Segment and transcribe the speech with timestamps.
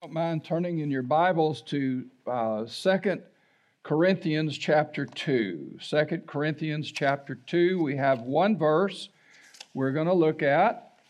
[0.00, 2.64] don't mind turning in your Bibles to uh,
[3.82, 5.76] Corinthians chapter 2.
[5.82, 9.08] 2 Corinthians chapter 2, we have one verse
[9.74, 11.00] we're going to look at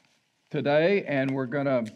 [0.50, 1.92] today, and we're going to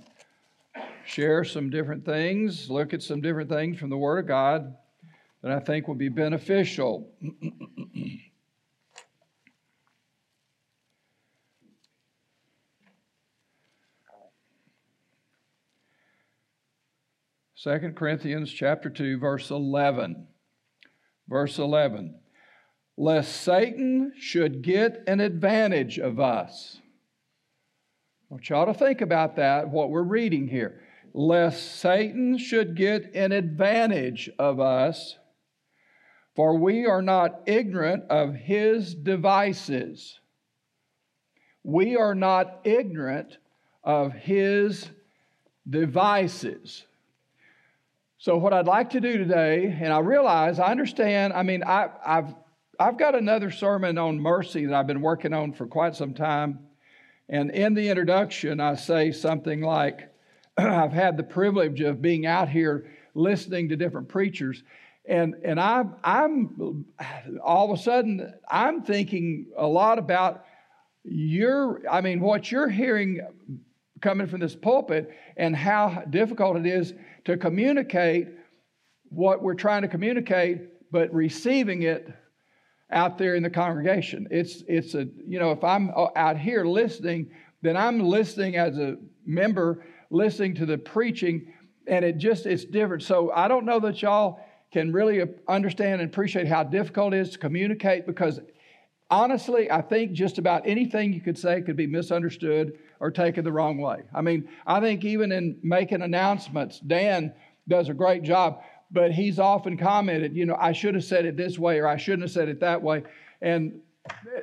[1.06, 4.76] share some different things, look at some different things from the Word of God
[5.40, 7.08] that I think will be beneficial.
[17.62, 20.26] Second Corinthians chapter 2 verse 11.
[21.28, 22.18] Verse 11.
[22.96, 26.80] Lest Satan should get an advantage of us.
[26.80, 30.80] I want y'all to think about that, what we're reading here.
[31.14, 35.18] Lest Satan should get an advantage of us,
[36.34, 40.18] for we are not ignorant of his devices.
[41.62, 43.36] We are not ignorant
[43.84, 44.90] of his
[45.70, 46.86] devices.
[48.22, 51.88] So, what I'd like to do today, and I realize, I understand, I mean, I,
[52.04, 52.36] have
[52.78, 56.60] I've got another sermon on mercy that I've been working on for quite some time.
[57.28, 60.08] And in the introduction, I say something like,
[60.56, 64.62] I've had the privilege of being out here listening to different preachers.
[65.04, 66.84] And, and I, I'm
[67.42, 70.44] all of a sudden, I'm thinking a lot about
[71.02, 73.20] your, I mean, what you're hearing
[74.02, 76.92] coming from this pulpit and how difficult it is
[77.24, 78.28] to communicate
[79.08, 82.12] what we're trying to communicate, but receiving it
[82.90, 84.28] out there in the congregation.
[84.30, 87.30] It's, it's a, you know, if I'm out here listening,
[87.62, 91.52] then I'm listening as a member, listening to the preaching,
[91.86, 93.02] and it just, it's different.
[93.02, 94.40] So I don't know that y'all
[94.72, 98.40] can really understand and appreciate how difficult it is to communicate because
[99.10, 103.50] honestly, I think just about anything you could say could be misunderstood or taken the
[103.50, 104.04] wrong way.
[104.14, 107.34] I mean, I think even in making announcements, Dan
[107.66, 111.36] does a great job, but he's often commented, you know, I should have said it
[111.36, 113.02] this way or I shouldn't have said it that way.
[113.40, 113.80] And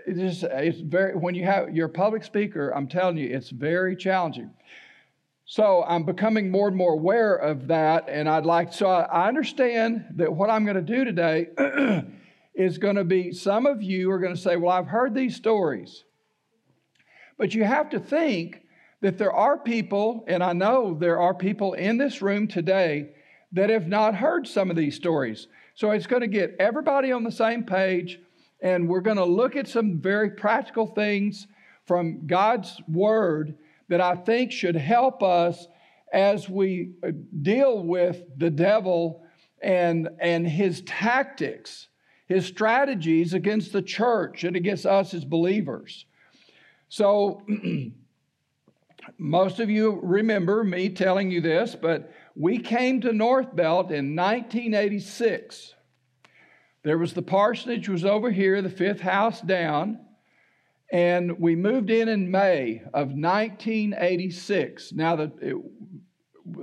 [0.05, 3.49] it's just, it's very, when you have, you're a public speaker, I'm telling you, it's
[3.49, 4.51] very challenging.
[5.45, 10.03] So I'm becoming more and more aware of that, and I'd like, so I understand
[10.17, 11.47] that what I'm going to do today
[12.53, 15.35] is going to be some of you are going to say, Well, I've heard these
[15.35, 16.03] stories.
[17.39, 18.61] But you have to think
[19.01, 23.11] that there are people, and I know there are people in this room today
[23.53, 25.47] that have not heard some of these stories.
[25.73, 28.19] So it's going to get everybody on the same page,
[28.61, 31.47] and we're going to look at some very practical things
[31.87, 33.55] from God's Word
[33.87, 35.65] that I think should help us
[36.11, 37.11] as we uh,
[37.41, 39.23] deal with the devil
[39.63, 41.87] and, and his tactics
[42.29, 46.05] his strategies against the church and against us as believers.
[46.89, 47.43] So,
[49.19, 54.15] most of you remember me telling you this, but we came to North Belt in
[54.15, 55.75] 1986.
[56.83, 59.99] There was the parsonage was over here, the fifth house down,
[60.91, 64.93] and we moved in in May of 1986.
[64.93, 65.61] Now the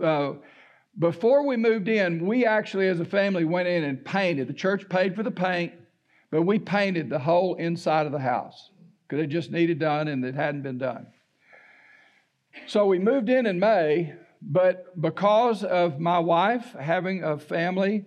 [0.03, 0.32] uh,
[0.98, 4.48] before we moved in, we actually, as a family, went in and painted.
[4.48, 5.75] The church paid for the paint,
[6.32, 8.70] but we painted the whole inside of the house
[9.08, 11.06] because it just needed done and it hadn't been done.
[12.66, 18.06] So we moved in in May, but because of my wife having a family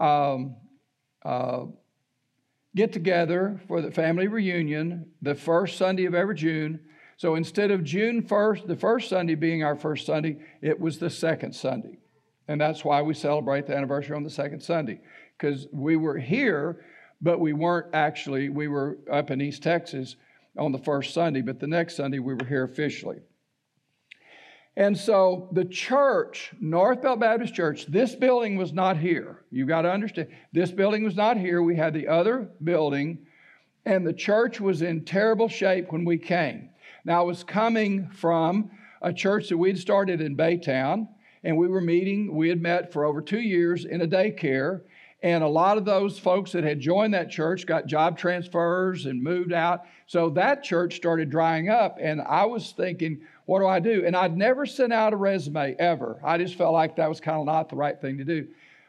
[0.00, 0.56] um,
[1.24, 1.64] uh,
[2.74, 6.80] get together for the family reunion the first Sunday of every June,
[7.16, 11.10] so instead of June 1st, the first Sunday being our first Sunday, it was the
[11.10, 11.98] second Sunday.
[12.48, 15.02] And that's why we celebrate the anniversary on the second Sunday,
[15.36, 16.82] because we were here,
[17.20, 20.16] but we weren't actually, we were up in East Texas
[20.58, 23.20] on the first Sunday, but the next Sunday we were here officially.
[24.76, 29.44] And so the church, North Belt Baptist Church, this building was not here.
[29.50, 31.62] You've got to understand, this building was not here.
[31.62, 33.26] We had the other building,
[33.84, 36.70] and the church was in terrible shape when we came.
[37.04, 38.70] Now, I was coming from
[39.02, 41.08] a church that we'd started in Baytown
[41.42, 42.34] and we were meeting.
[42.34, 44.82] We had met for over two years in a daycare.
[45.22, 49.22] And a lot of those folks that had joined that church got job transfers and
[49.22, 49.82] moved out.
[50.06, 51.98] So that church started drying up.
[52.00, 54.04] And I was thinking, what do I do?
[54.06, 56.18] And I'd never sent out a resume ever.
[56.24, 58.48] I just felt like that was kind of not the right thing to do.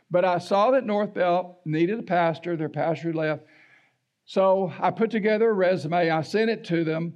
[0.10, 3.44] But I saw that North Belt needed a pastor, their pastor left.
[4.26, 7.16] So I put together a resume, I sent it to them,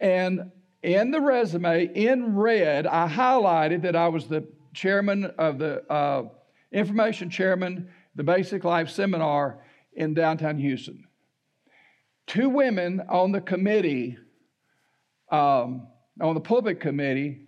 [0.00, 0.50] and
[0.82, 6.28] in the resume, in red, I highlighted that I was the chairman of the uh,
[6.72, 9.60] information chairman, the Basic Life Seminar
[9.94, 11.04] in downtown Houston.
[12.26, 14.16] Two women on the committee,
[15.30, 15.88] um,
[16.20, 17.46] on the pulpit committee,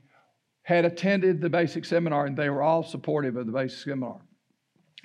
[0.62, 4.20] had attended the basic seminar and they were all supportive of the basic seminar.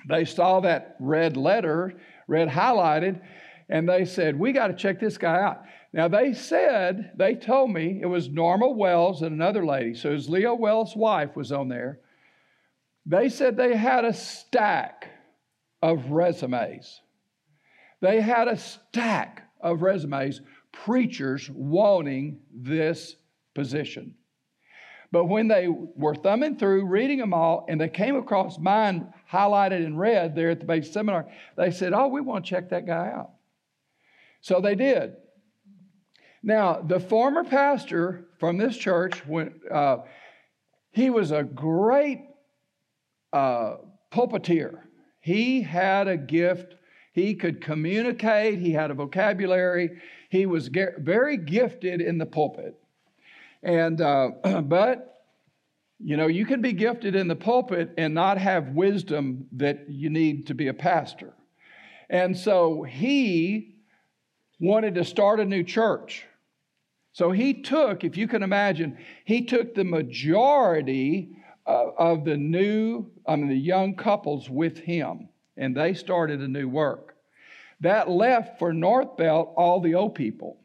[0.08, 1.94] They saw that red letter,
[2.26, 3.20] red highlighted,
[3.68, 5.62] and they said, We got to check this guy out.
[5.92, 9.94] Now, they said, they told me it was Norma Wells and another lady.
[9.94, 12.00] So it was Leo Wells' wife was on there.
[13.04, 15.10] They said they had a stack
[15.82, 17.00] of resumes.
[18.00, 20.40] They had a stack of resumes,
[20.72, 23.16] preachers wanting this
[23.54, 24.14] position.
[25.12, 29.84] But when they were thumbing through, reading them all, and they came across mine highlighted
[29.84, 32.86] in red there at the base seminar, they said, Oh, we want to check that
[32.86, 33.32] guy out.
[34.40, 35.14] So they did.
[36.42, 39.98] Now, the former pastor from this church, when, uh,
[40.92, 42.26] he was a great
[43.32, 43.76] uh,
[44.10, 44.80] pulpiteer.
[45.22, 46.74] He had a gift.
[47.12, 48.58] He could communicate.
[48.58, 50.00] He had a vocabulary.
[50.28, 52.78] He was very gifted in the pulpit.
[53.62, 54.30] And, uh,
[54.62, 55.24] but,
[55.98, 60.10] you know, you can be gifted in the pulpit and not have wisdom that you
[60.10, 61.32] need to be a pastor.
[62.10, 63.76] And so he
[64.58, 66.26] wanted to start a new church.
[67.12, 71.36] So he took, if you can imagine, he took the majority
[71.66, 76.48] uh, of the new, I mean, the young couples with him, and they started a
[76.48, 77.16] new work.
[77.80, 80.58] That left for North Belt all the old people.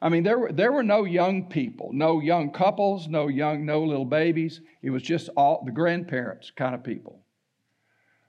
[0.00, 3.82] I mean, there were, there were no young people, no young couples, no young, no
[3.82, 4.60] little babies.
[4.80, 7.20] It was just all the grandparents kind of people.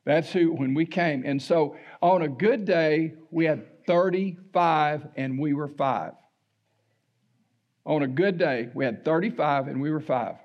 [0.04, 1.24] That's who, when we came.
[1.26, 6.14] And so on a good day, we had 35 and we were five.
[7.86, 10.36] On a good day, we had 35 and we were five.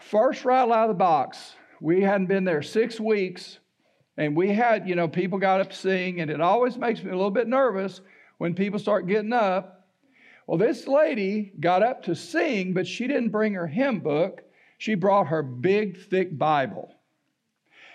[0.00, 3.58] First, right out of the box, we hadn't been there six weeks,
[4.16, 7.10] and we had, you know, people got up to sing, and it always makes me
[7.10, 8.00] a little bit nervous
[8.38, 9.86] when people start getting up.
[10.46, 14.42] Well, this lady got up to sing, but she didn't bring her hymn book.
[14.78, 16.94] She brought her big, thick Bible.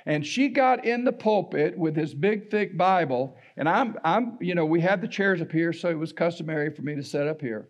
[0.06, 3.38] And she got in the pulpit with this big, thick Bible.
[3.56, 6.70] And I'm, I'm, you know, we had the chairs up here, so it was customary
[6.70, 7.70] for me to set up here.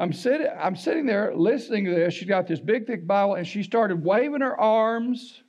[0.00, 2.14] I'm sitting, I'm sitting there listening to this.
[2.14, 5.42] She's got this big, thick Bible, and she started waving her arms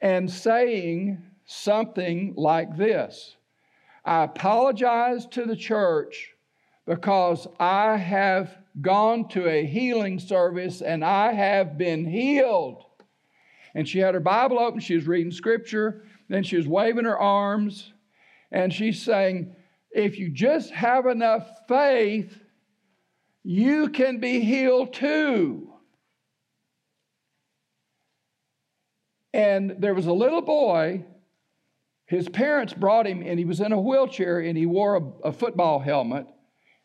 [0.00, 3.36] and saying something like this
[4.04, 6.34] I apologize to the church
[6.84, 12.84] because I have gone to a healing service and I have been healed.
[13.76, 17.18] And she had her Bible open, she was reading scripture, then she was waving her
[17.18, 17.92] arms,
[18.50, 19.54] and she's saying,
[19.92, 22.40] If you just have enough faith,
[23.44, 25.70] you can be healed too.
[29.32, 31.04] And there was a little boy
[32.06, 35.32] his parents brought him, and he was in a wheelchair, and he wore a, a
[35.32, 36.26] football helmet,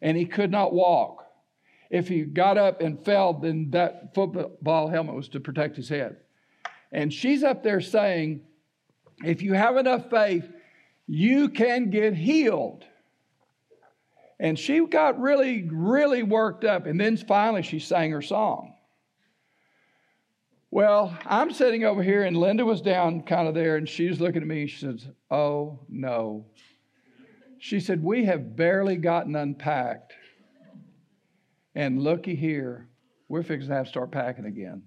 [0.01, 1.25] and he could not walk.
[1.89, 6.17] If he got up and fell, then that football helmet was to protect his head.
[6.91, 8.41] And she's up there saying,
[9.23, 10.49] if you have enough faith,
[11.07, 12.85] you can get healed.
[14.39, 16.85] And she got really, really worked up.
[16.85, 18.73] And then finally, she sang her song.
[20.71, 24.41] Well, I'm sitting over here, and Linda was down kind of there, and she's looking
[24.41, 24.67] at me.
[24.67, 26.45] She says, Oh, no.
[27.57, 30.13] She said, We have barely gotten unpacked.
[31.75, 32.87] And looky here,
[33.27, 34.83] we're fixing to have to start packing again.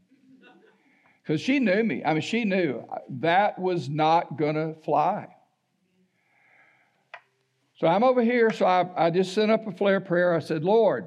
[1.22, 2.03] Because she knew me.
[2.05, 2.84] I mean, she knew
[3.20, 5.31] that was not going to fly.
[7.82, 10.36] So I'm over here, so I, I just sent up a flare prayer.
[10.36, 11.05] I said, Lord,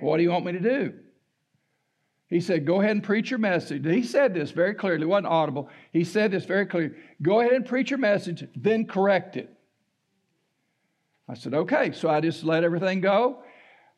[0.00, 0.92] what do you want me to do?
[2.28, 3.86] He said, Go ahead and preach your message.
[3.86, 5.70] He said this very clearly, it wasn't audible.
[5.92, 6.96] He said this very clearly.
[7.22, 9.48] Go ahead and preach your message, then correct it.
[11.28, 11.92] I said, Okay.
[11.92, 13.44] So I just let everything go.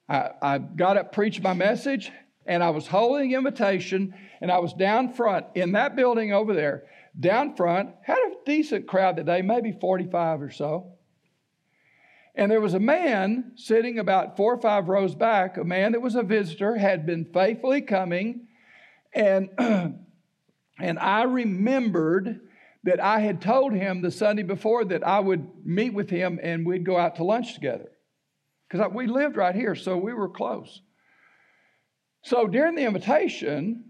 [0.06, 2.12] I, I got up, preached my message,
[2.44, 4.12] and I was holding the invitation,
[4.42, 6.84] and I was down front in that building over there,
[7.18, 10.97] down front, had a decent crowd that day, maybe 45 or so.
[12.38, 16.00] And there was a man sitting about four or five rows back, a man that
[16.00, 18.46] was a visitor, had been faithfully coming.
[19.12, 22.40] And, and I remembered
[22.84, 26.64] that I had told him the Sunday before that I would meet with him and
[26.64, 27.90] we'd go out to lunch together.
[28.70, 30.80] Because we lived right here, so we were close.
[32.22, 33.84] So during the invitation,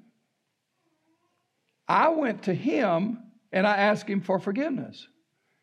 [1.86, 5.06] I went to him and I asked him for forgiveness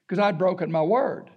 [0.07, 1.31] because I'd broken my word.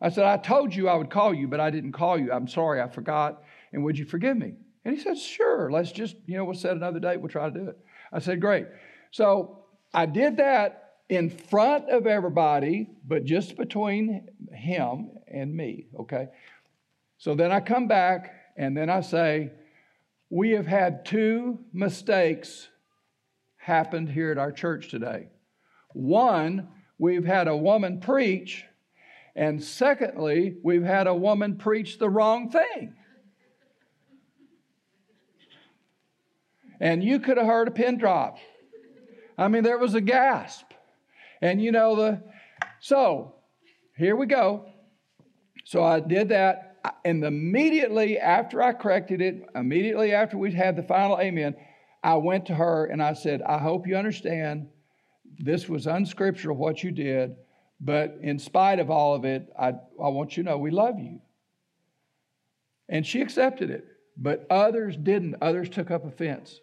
[0.00, 2.32] I said, I told you I would call you, but I didn't call you.
[2.32, 3.42] I'm sorry, I forgot.
[3.72, 4.54] And would you forgive me?
[4.84, 7.58] And he said, Sure, let's just, you know, we'll set another date, we'll try to
[7.58, 7.78] do it.
[8.12, 8.66] I said, Great.
[9.10, 16.28] So I did that in front of everybody, but just between him and me, okay?
[17.18, 19.52] So then I come back And then I say,
[20.28, 22.68] we have had two mistakes
[23.56, 25.28] happened here at our church today.
[25.92, 28.64] One, we've had a woman preach,
[29.40, 32.92] and secondly, we've had a woman preach the wrong thing.
[36.78, 38.36] And you could have heard a pin drop.
[39.38, 40.66] I mean, there was a gasp.
[41.40, 42.22] And you know, the
[42.80, 43.36] so
[43.96, 44.66] here we go.
[45.64, 46.76] So I did that.
[47.06, 51.56] And immediately after I corrected it, immediately after we had the final amen,
[52.02, 54.68] I went to her and I said, I hope you understand
[55.38, 57.36] this was unscriptural what you did,
[57.80, 60.98] but in spite of all of it, I, I want you to know we love
[60.98, 61.20] you.
[62.88, 65.36] And she accepted it, but others didn't.
[65.40, 66.60] Others took up offense.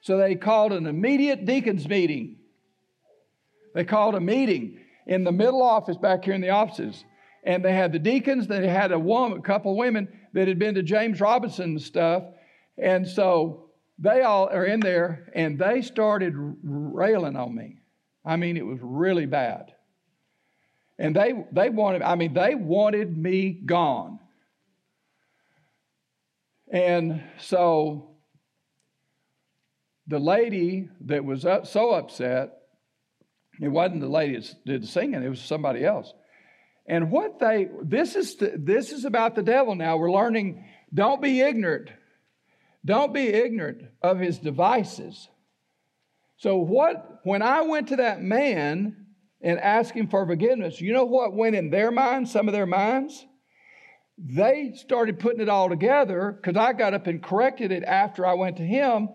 [0.00, 2.38] So they called an immediate deacons meeting.
[3.74, 7.04] They called a meeting in the middle office back here in the offices.
[7.44, 10.58] And they had the deacons, they had a woman, a couple of women that had
[10.58, 12.24] been to James Robison and stuff.
[12.78, 17.78] And so they all are in there and they started railing on me.
[18.24, 19.71] I mean, it was really bad.
[21.02, 24.20] And they, they wanted, I mean, they wanted me gone.
[26.72, 28.14] And so
[30.06, 32.52] the lady that was up, so upset,
[33.60, 36.14] it wasn't the lady that did the singing, it was somebody else.
[36.86, 39.96] And what they, this is, the, this is about the devil now.
[39.96, 41.90] We're learning, don't be ignorant.
[42.84, 45.28] Don't be ignorant of his devices.
[46.36, 49.01] So, what, when I went to that man
[49.42, 53.26] and asking for forgiveness, you know what went in their minds, some of their minds?
[54.18, 58.34] They started putting it all together because I got up and corrected it after I
[58.34, 59.08] went to him.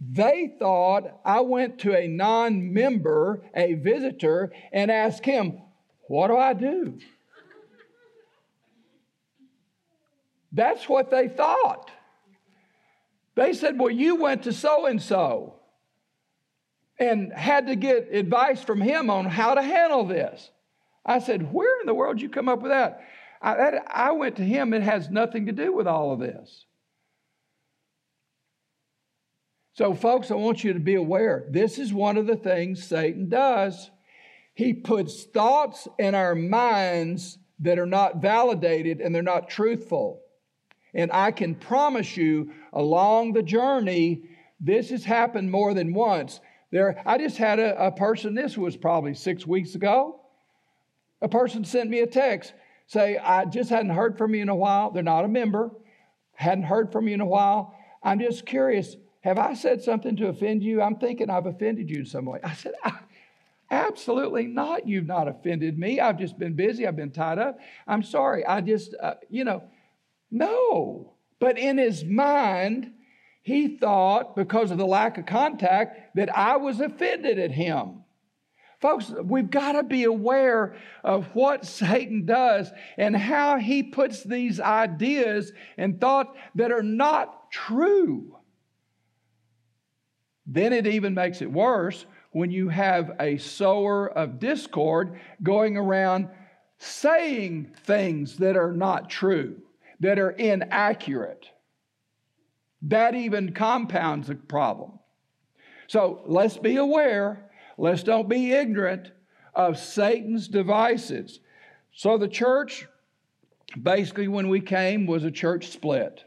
[0.00, 5.62] They thought I went to a non member, a visitor, and asked him,
[6.08, 6.98] What do I do?
[10.52, 11.90] That's what they thought.
[13.34, 15.60] They said, Well, you went to so and so
[16.98, 20.50] and had to get advice from him on how to handle this.
[21.04, 23.00] I said, Where in the world did you come up with that?
[23.42, 26.64] I, that, I went to him, it has nothing to do with all of this.
[29.74, 33.28] So, folks, I want you to be aware this is one of the things Satan
[33.28, 33.90] does.
[34.54, 40.20] He puts thoughts in our minds that are not validated and they're not truthful.
[40.94, 44.22] And I can promise you, along the journey,
[44.60, 46.40] this has happened more than once.
[46.74, 50.20] There, I just had a, a person, this was probably six weeks ago.
[51.22, 52.52] A person sent me a text,
[52.88, 54.90] say, I just hadn't heard from you in a while.
[54.90, 55.70] They're not a member,
[56.32, 57.76] hadn't heard from you in a while.
[58.02, 60.82] I'm just curious, have I said something to offend you?
[60.82, 62.40] I'm thinking I've offended you in some way.
[62.42, 62.72] I said,
[63.70, 64.88] Absolutely not.
[64.88, 66.00] You've not offended me.
[66.00, 66.88] I've just been busy.
[66.88, 67.56] I've been tied up.
[67.86, 68.44] I'm sorry.
[68.44, 69.62] I just, uh, you know,
[70.32, 71.12] no.
[71.38, 72.94] But in his mind,
[73.44, 78.04] he thought, because of the lack of contact, that I was offended at him.
[78.80, 84.60] Folks, we've got to be aware of what Satan does and how he puts these
[84.60, 88.38] ideas and thoughts that are not true.
[90.46, 96.30] Then it even makes it worse when you have a sower of discord going around
[96.78, 99.60] saying things that are not true
[100.00, 101.46] that are inaccurate.
[102.88, 104.98] That even compounds the problem.
[105.86, 109.10] So let's be aware, let's don't be ignorant
[109.54, 111.40] of Satan's devices.
[111.92, 112.86] So the church,
[113.80, 116.24] basically, when we came, was a church split.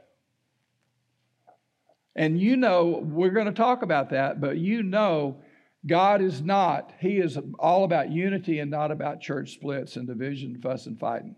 [2.16, 5.42] And you know, we're going to talk about that, but you know,
[5.86, 10.60] God is not, He is all about unity and not about church splits and division,
[10.60, 11.36] fuss, and fighting.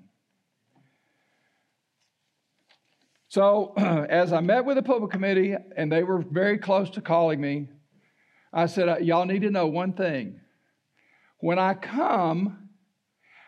[3.30, 7.40] So, as I met with the pulpit committee, and they were very close to calling
[7.40, 7.70] me,
[8.52, 10.42] I said, uh, Y'all need to know one thing.
[11.40, 12.70] When I come,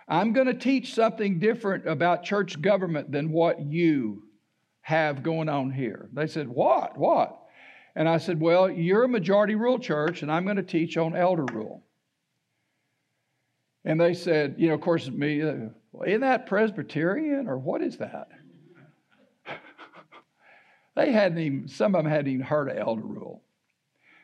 [0.07, 4.23] I'm going to teach something different about church government than what you
[4.81, 6.09] have going on here.
[6.13, 6.97] They said, What?
[6.97, 7.39] What?
[7.95, 11.15] And I said, Well, you're a majority rule church, and I'm going to teach on
[11.15, 11.83] elder rule.
[13.83, 15.53] And they said, You know, of course, me, uh,
[15.91, 18.27] well, isn't that Presbyterian or what is that?
[20.95, 23.43] They hadn't even, some of them hadn't even heard of elder rule.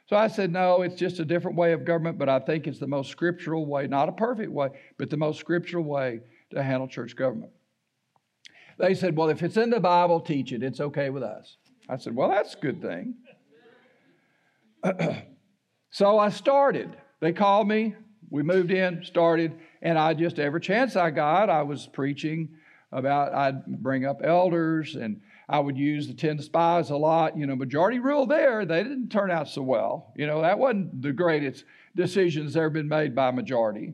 [0.07, 2.79] So I said, no, it's just a different way of government, but I think it's
[2.79, 6.21] the most scriptural way, not a perfect way, but the most scriptural way
[6.51, 7.51] to handle church government.
[8.77, 10.63] They said, well, if it's in the Bible, teach it.
[10.63, 11.57] It's okay with us.
[11.89, 13.15] I said, well, that's a good thing.
[15.89, 16.95] so I started.
[17.19, 17.95] They called me.
[18.29, 22.49] We moved in, started, and I just, every chance I got, I was preaching
[22.91, 27.37] about, I'd bring up elders and I would use the 10 spies a lot.
[27.37, 30.11] You know, majority rule there, they didn't turn out so well.
[30.15, 31.63] You know, that wasn't the greatest
[31.95, 33.93] decisions ever been made by majority.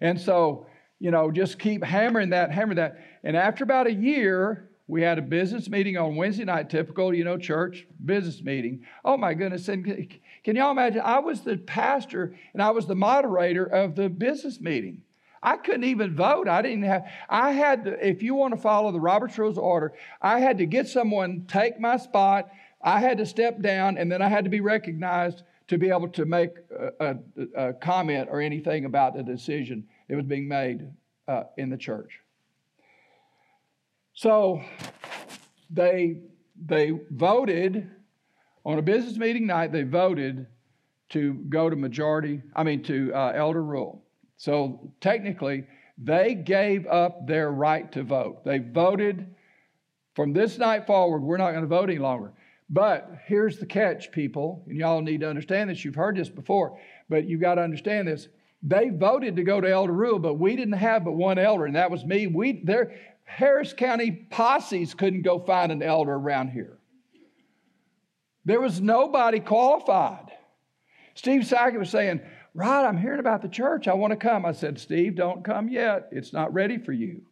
[0.00, 0.66] And so,
[0.98, 2.98] you know, just keep hammering that, hammering that.
[3.22, 7.24] And after about a year, we had a business meeting on Wednesday night, typical, you
[7.24, 8.84] know, church business meeting.
[9.04, 9.68] Oh my goodness.
[9.68, 9.84] And
[10.44, 11.00] can y'all imagine?
[11.04, 15.02] I was the pastor and I was the moderator of the business meeting.
[15.42, 16.46] I couldn't even vote.
[16.46, 19.92] I didn't have, I had to, if you want to follow the Robert's Rules Order,
[20.20, 22.50] I had to get someone take my spot.
[22.80, 26.08] I had to step down and then I had to be recognized to be able
[26.08, 26.50] to make
[27.00, 30.88] a, a, a comment or anything about the decision that was being made
[31.26, 32.20] uh, in the church.
[34.14, 34.62] So
[35.70, 36.18] they,
[36.66, 37.90] they voted
[38.64, 40.46] on a business meeting night, they voted
[41.10, 44.04] to go to majority, I mean, to uh, elder rule.
[44.42, 45.62] So technically,
[45.96, 48.44] they gave up their right to vote.
[48.44, 49.32] They voted
[50.16, 52.32] from this night forward, we're not going to vote any longer.
[52.68, 55.84] But here's the catch, people, and y'all need to understand this.
[55.84, 56.76] You've heard this before,
[57.08, 58.26] but you've got to understand this.
[58.64, 61.76] They voted to go to elder rule, but we didn't have but one elder, and
[61.76, 62.26] that was me.
[62.26, 66.78] We there Harris County posses couldn't go find an elder around here.
[68.44, 70.32] There was nobody qualified.
[71.14, 72.22] Steve Sackett was saying,
[72.54, 73.88] Rod, I'm hearing about the church.
[73.88, 74.44] I want to come.
[74.44, 76.08] I said, Steve, don't come yet.
[76.12, 77.22] It's not ready for you.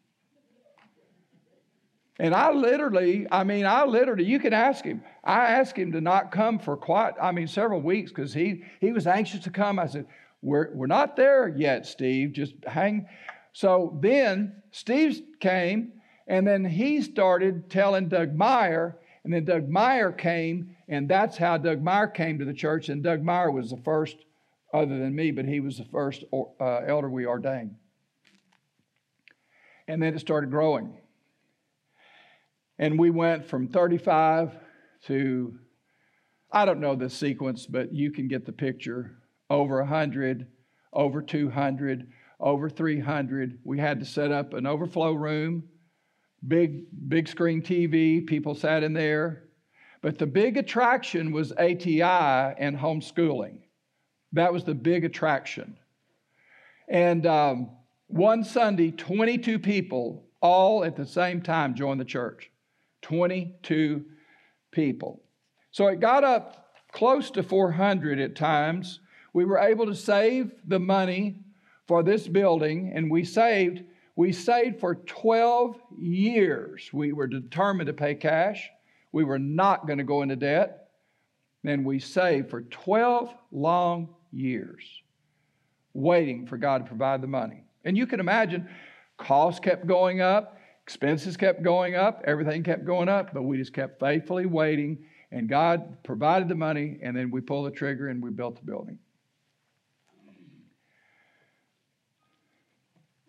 [2.19, 5.03] And I literally, I mean, I literally, you can ask him.
[5.25, 8.93] I asked him to not come for quite, I mean, several weeks because he, he
[8.93, 9.79] was anxious to come.
[9.79, 10.07] I said,
[10.43, 12.33] we're, we're not there yet, Steve.
[12.33, 13.07] Just hang.
[13.53, 15.93] So then Steve came,
[16.27, 21.57] and then he started telling Doug Meyer, and then Doug Meyer came, and that's how
[21.57, 22.89] Doug Meyer came to the church.
[22.89, 24.17] And Doug Meyer was the first,
[24.73, 27.75] other than me, but he was the first uh, elder we ordained.
[29.89, 30.97] And then it started growing.
[32.79, 34.57] And we went from 35
[35.07, 35.59] to,
[36.53, 39.17] I don't know the sequence, but you can get the picture
[39.51, 40.47] over 100,
[40.93, 42.07] over 200,
[42.39, 43.59] over 300.
[43.65, 45.65] We had to set up an overflow room,
[46.47, 49.45] big, big screen TV, people sat in there.
[50.03, 53.59] But the big attraction was ATI and homeschooling.
[54.33, 55.77] That was the big attraction.
[56.89, 57.71] And um,
[58.07, 62.51] one Sunday, 22 people all at the same time joined the church.
[63.03, 64.05] 22
[64.71, 65.23] people.
[65.73, 69.01] So it got up close to 400 at times
[69.33, 71.37] we were able to save the money
[71.87, 73.85] for this building, and we saved.
[74.17, 76.91] We saved for 12 years.
[76.93, 78.69] We were determined to pay cash.
[79.13, 80.89] We were not going to go into debt.
[81.65, 85.03] And we saved for 12 long years,
[85.95, 87.65] waiting for God to provide the money.
[87.85, 88.69] And you can imagine,
[89.17, 93.73] costs kept going up, expenses kept going up, everything kept going up, but we just
[93.73, 94.99] kept faithfully waiting,
[95.33, 98.65] and God provided the money, and then we pulled the trigger and we built the
[98.65, 98.99] building.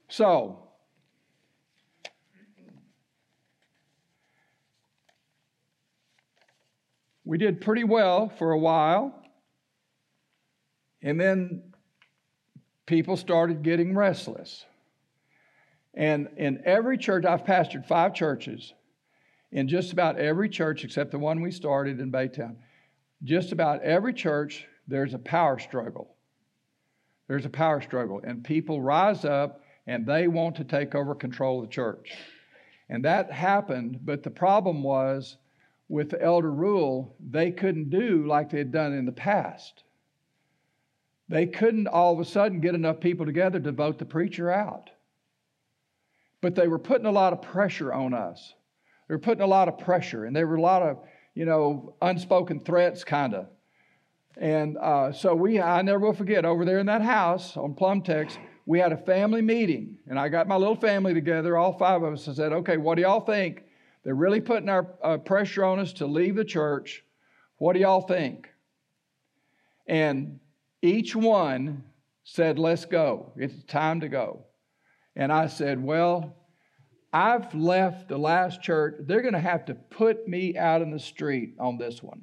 [0.10, 0.68] So,
[7.24, 9.21] we did pretty well for a while.
[11.02, 11.64] And then
[12.86, 14.66] people started getting restless.
[15.94, 18.74] And in every church, I've pastored five churches.
[19.52, 22.56] In just about every church, except the one we started in Baytown,
[23.24, 26.16] just about every church, there's a power struggle.
[27.28, 28.22] There's a power struggle.
[28.24, 32.14] And people rise up and they want to take over control of the church.
[32.90, 35.38] And that happened, but the problem was
[35.88, 39.84] with the elder rule, they couldn't do like they had done in the past.
[41.32, 44.90] They couldn't all of a sudden get enough people together to vote the preacher out.
[46.42, 48.54] But they were putting a lot of pressure on us.
[49.08, 51.00] They were putting a lot of pressure, and there were a lot of,
[51.34, 53.48] you know, unspoken threats, kind of.
[54.36, 58.02] And uh, so we, I never will forget, over there in that house on Plum
[58.02, 62.04] Tex, we had a family meeting, and I got my little family together, all five
[62.04, 63.64] of us, and said, okay, what do y'all think?
[64.04, 67.06] They're really putting our uh, pressure on us to leave the church.
[67.58, 68.50] What do y'all think?
[69.88, 70.41] And
[70.82, 71.84] each one
[72.24, 73.34] said, let's go.
[73.36, 74.46] It's time to go.
[75.16, 76.36] And I said, well,
[77.14, 78.96] I've left the last church.
[79.02, 82.22] They're going to have to put me out in the street on this one.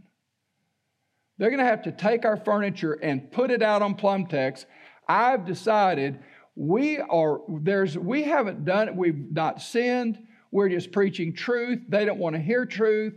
[1.36, 4.64] They're going to have to take our furniture and put it out on Plumtex
[5.08, 6.20] I've decided
[6.54, 10.18] we are there's we haven't done it, we've not sinned,
[10.50, 11.80] we're just preaching truth.
[11.88, 13.14] They don't want to hear truth,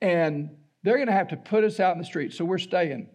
[0.00, 0.50] and
[0.82, 2.32] they're going to have to put us out in the street.
[2.32, 3.10] So we're staying.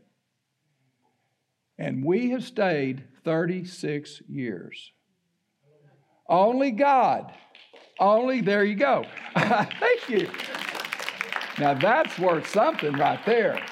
[1.78, 4.92] And we have stayed 36 years.
[6.28, 7.34] Only God.
[8.00, 9.06] Only, there you go.
[9.38, 10.30] Thank you.
[11.60, 13.64] Now that's worth something right there.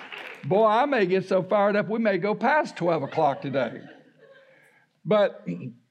[0.45, 3.81] Boy, I may get so fired up we may go past 12 o'clock today.
[5.05, 5.45] But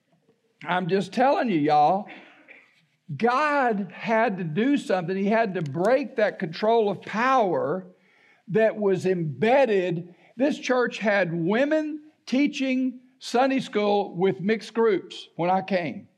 [0.66, 2.07] I'm just telling you, y'all,
[3.16, 5.16] God had to do something.
[5.16, 7.87] He had to break that control of power
[8.48, 10.14] that was embedded.
[10.37, 12.02] This church had women
[12.33, 16.09] teaching Sunday school with mixed groups when I came.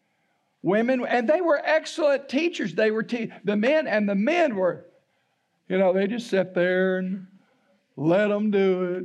[0.62, 2.72] Women, and they were excellent teachers.
[2.72, 4.86] They were te- the men, and the men were,
[5.68, 7.26] you know, they just sat there and
[7.96, 9.04] let them do it.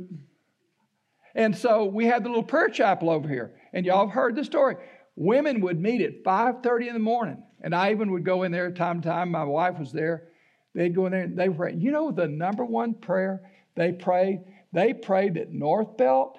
[1.34, 4.44] And so we had the little prayer chapel over here, and y'all have heard the
[4.44, 4.76] story.
[5.16, 8.70] Women would meet at 5:30 in the morning, and I even would go in there
[8.70, 9.32] time to time.
[9.32, 10.28] My wife was there.
[10.76, 11.74] They'd go in there and they pray.
[11.74, 14.42] You know the number one prayer they prayed?
[14.72, 16.38] They prayed that North Belt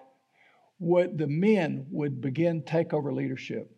[0.81, 3.71] would the men would begin take over leadership.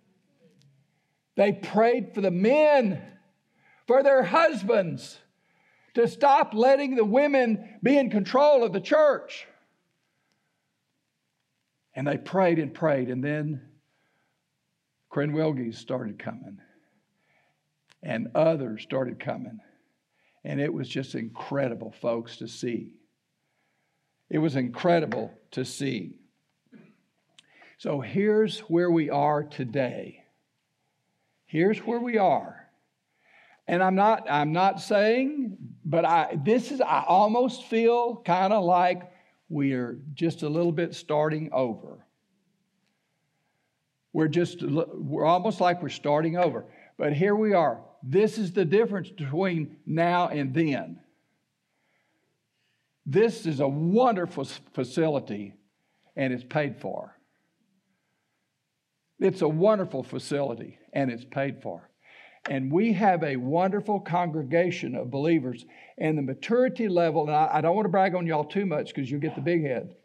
[1.35, 3.01] They prayed for the men,
[3.87, 5.19] for their husbands,
[5.95, 9.45] to stop letting the women be in control of the church.
[11.93, 13.61] And they prayed and prayed, and then
[15.11, 16.59] Crenwelges started coming,
[18.01, 19.59] and others started coming.
[20.45, 22.93] And it was just incredible, folks, to see.
[24.29, 26.19] It was incredible to see.
[27.77, 30.23] So here's where we are today.
[31.45, 32.59] Here's where we are.
[33.67, 38.63] And I'm not I'm not saying, but I this is I almost feel kind of
[38.63, 39.11] like
[39.49, 42.03] we're just a little bit starting over.
[44.13, 46.65] We're just, we're almost like we're starting over.
[46.97, 47.81] But here we are.
[48.03, 50.99] This is the difference between now and then.
[53.05, 55.55] This is a wonderful facility
[56.15, 57.17] and it's paid for.
[59.19, 61.89] It's a wonderful facility and it's paid for.
[62.49, 65.65] And we have a wonderful congregation of believers.
[65.97, 68.93] And the maturity level, and I, I don't want to brag on y'all too much
[68.93, 69.95] because you'll get the big head.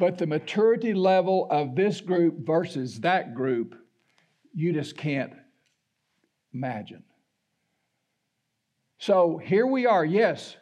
[0.00, 3.74] But the maturity level of this group versus that group,
[4.54, 5.32] you just can't
[6.54, 7.02] imagine.
[8.98, 10.04] So here we are.
[10.04, 10.56] Yes,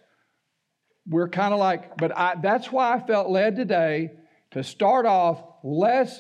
[1.07, 4.13] we're kind of like, but I, that's why I felt led today
[4.53, 5.43] to start off.
[5.63, 6.19] Let's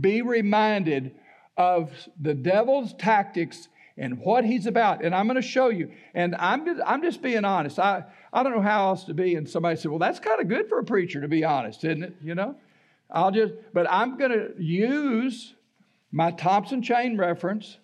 [0.00, 1.14] be reminded
[1.56, 1.90] of
[2.20, 5.04] the devil's tactics and what he's about.
[5.04, 5.92] And I'm going to show you.
[6.14, 7.78] And I'm just, I'm just being honest.
[7.78, 9.34] I, I don't know how else to be.
[9.34, 12.02] And somebody said, well, that's kind of good for a preacher to be honest, isn't
[12.02, 12.16] it?
[12.22, 12.56] You know?
[13.10, 15.54] I'll just, but I'm going to use
[16.12, 17.78] my Thompson chain reference.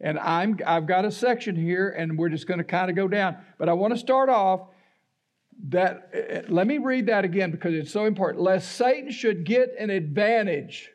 [0.00, 3.06] And I'm, I've got a section here, and we're just going to kind of go
[3.06, 3.36] down.
[3.58, 4.68] But I want to start off
[5.68, 8.42] that, eh, let me read that again because it's so important.
[8.42, 10.90] Lest Satan should get an advantage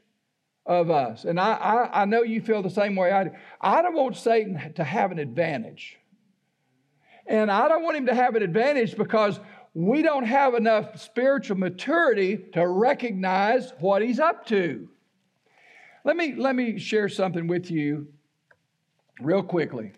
[0.66, 1.26] of us.
[1.26, 3.32] And I, I, I know you feel the same way I do.
[3.62, 5.98] I don't want Satan to have an advantage.
[7.28, 9.40] And I don't want him to have an advantage because
[9.74, 14.88] we don't have enough spiritual maturity to recognize what he's up to.
[16.04, 18.08] Let me, let me share something with you
[19.20, 19.92] real quickly.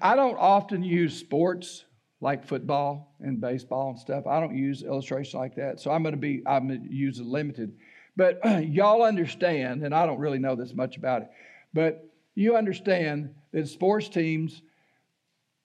[0.00, 1.84] I don't often use sports
[2.20, 4.26] like football and baseball and stuff.
[4.26, 5.80] I don't use illustration like that.
[5.80, 7.76] So I'm going to be, I'm going to use a limited.
[8.16, 11.30] But y'all understand, and I don't really know this much about it,
[11.72, 14.62] but you understand that sports teams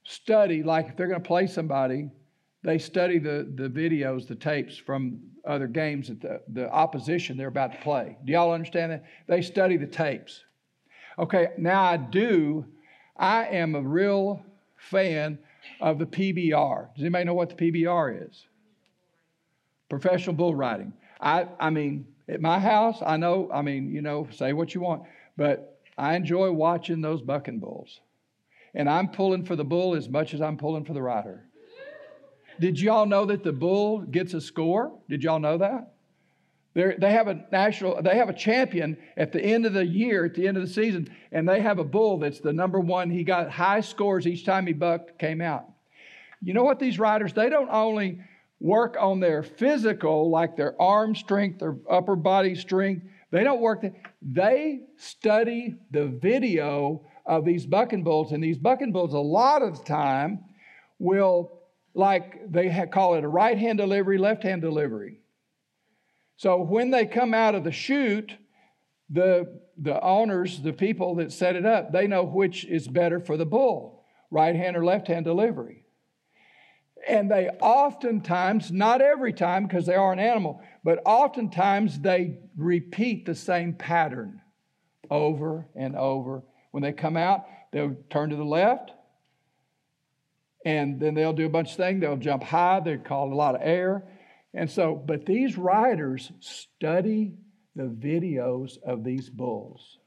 [0.03, 2.09] study, like if they're going to play somebody,
[2.63, 7.47] they study the, the videos, the tapes from other games that the, the opposition they're
[7.47, 8.17] about to play.
[8.25, 9.05] Do y'all understand that?
[9.27, 10.43] They study the tapes.
[11.17, 12.65] Okay, now I do,
[13.15, 14.43] I am a real
[14.77, 15.39] fan
[15.81, 16.93] of the PBR.
[16.95, 18.45] Does anybody know what the PBR is?
[19.89, 20.93] Professional bull riding.
[21.19, 24.81] I, I mean, at my house, I know, I mean, you know, say what you
[24.81, 25.03] want,
[25.35, 27.99] but I enjoy watching those bucking bulls.
[28.73, 31.45] And I'm pulling for the bull as much as I'm pulling for the rider.
[32.59, 34.91] Did y'all know that the bull gets a score?
[35.09, 35.93] Did y'all know that?
[36.75, 40.25] They're, they have a national, they have a champion at the end of the year,
[40.25, 43.09] at the end of the season, and they have a bull that's the number one.
[43.09, 45.65] He got high scores each time he bucked, came out.
[46.41, 48.21] You know what, these riders, they don't only
[48.59, 53.05] work on their physical, like their arm strength, their upper body strength.
[53.31, 53.93] They don't work that.
[54.21, 59.77] They study the video of these bucking bulls, and these bucking bulls, a lot of
[59.77, 60.39] the time,
[60.97, 61.59] will
[61.93, 65.21] like they call it a right hand delivery, left hand delivery.
[66.37, 68.33] So when they come out of the chute,
[69.09, 73.37] the the owners, the people that set it up, they know which is better for
[73.37, 75.85] the bull, right hand or left hand delivery.
[77.07, 83.25] And they oftentimes, not every time because they are an animal, but oftentimes they repeat
[83.25, 84.41] the same pattern
[85.09, 86.43] over and over.
[86.71, 88.91] When they come out, they'll turn to the left,
[90.65, 92.01] and then they'll do a bunch of things.
[92.01, 94.03] They'll jump high, they call a lot of air.
[94.53, 97.33] And so, but these riders study
[97.75, 99.99] the videos of these bulls.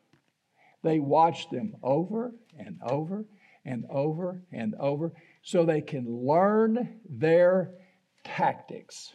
[0.83, 3.24] They watch them over and over
[3.64, 7.72] and over and over so they can learn their
[8.24, 9.12] tactics.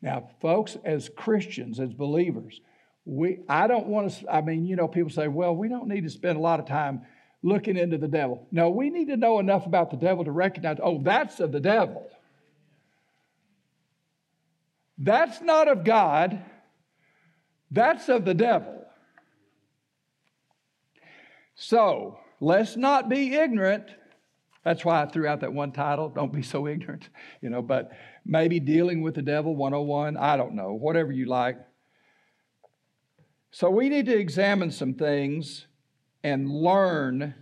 [0.00, 2.60] Now, folks, as Christians, as believers,
[3.04, 6.02] we I don't want to I mean, you know, people say, "Well, we don't need
[6.02, 7.02] to spend a lot of time
[7.42, 10.78] looking into the devil." No, we need to know enough about the devil to recognize,
[10.82, 12.10] "Oh, that's of the devil."
[14.96, 16.42] That's not of God.
[17.70, 18.73] That's of the devil.
[21.54, 23.84] So, let's not be ignorant.
[24.64, 27.08] That's why I threw out that one title, Don't Be So Ignorant,
[27.40, 27.90] you know, but
[28.24, 31.58] maybe Dealing with the Devil 101, I don't know, whatever you like.
[33.50, 35.66] So we need to examine some things
[36.24, 37.34] and learn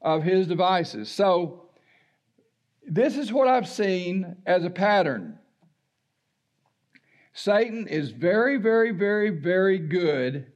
[0.00, 1.10] of his devices.
[1.10, 1.70] So
[2.86, 5.38] this is what I've seen as a pattern.
[7.32, 10.52] Satan is very, very, very, very good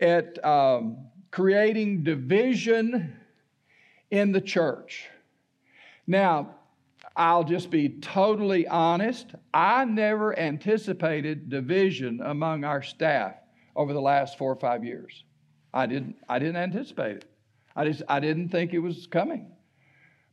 [0.00, 3.12] at um, creating division
[4.12, 5.08] in the church.
[6.06, 6.54] Now,
[7.16, 9.34] I'll just be totally honest.
[9.52, 13.34] I never anticipated division among our staff
[13.74, 15.24] over the last four or five years.
[15.72, 17.24] I didn't, I didn't anticipate it.
[17.74, 19.50] I, just, I didn't think it was coming.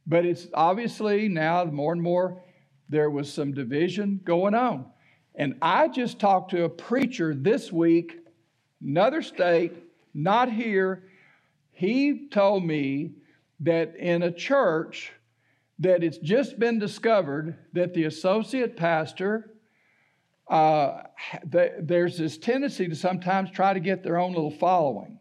[0.06, 2.44] But it's obviously now more and more
[2.90, 4.86] there was some division going on.
[5.34, 8.20] And I just talked to a preacher this week,
[8.84, 9.74] another state,
[10.14, 11.04] not here.
[11.72, 13.14] He told me
[13.62, 15.12] that in a church
[15.80, 19.48] that it's just been discovered that the associate pastor
[20.48, 21.04] uh,
[21.46, 25.18] there's this tendency to sometimes try to get their own little following.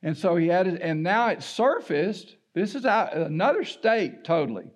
[0.00, 2.36] And so he had it, and now it surfaced.
[2.54, 4.70] This is out, another state totally.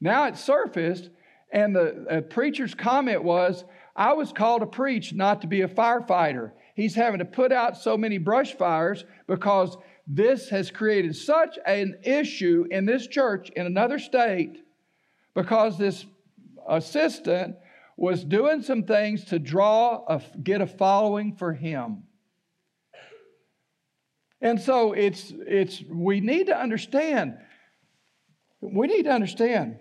[0.00, 1.10] Now it surfaced
[1.52, 3.64] and the preacher's comment was,
[3.96, 6.52] I was called to preach, not to be a firefighter.
[6.74, 11.98] He's having to put out so many brush fires because this has created such an
[12.02, 14.62] issue in this church in another state
[15.34, 16.04] because this
[16.68, 17.56] assistant
[17.96, 22.04] was doing some things to draw a, get a following for him.
[24.40, 27.36] And so it's it's we need to understand
[28.62, 29.76] we need to understand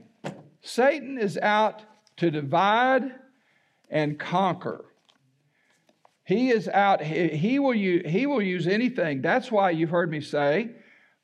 [0.62, 1.82] Satan is out
[2.18, 3.04] to divide
[3.90, 4.86] and conquer.
[6.30, 9.24] He is out, he, will use, he will use anything.
[9.24, 10.70] That's why you've heard me say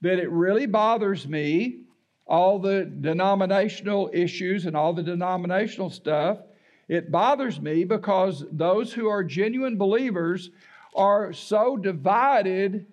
[0.01, 1.81] that it really bothers me,
[2.25, 6.39] all the denominational issues and all the denominational stuff.
[6.87, 10.49] It bothers me because those who are genuine believers
[10.95, 12.87] are so divided,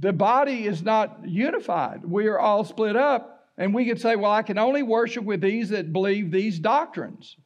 [0.00, 2.04] the body is not unified.
[2.04, 5.40] We are all split up and we could say, well, I can only worship with
[5.40, 7.36] these that believe these doctrines.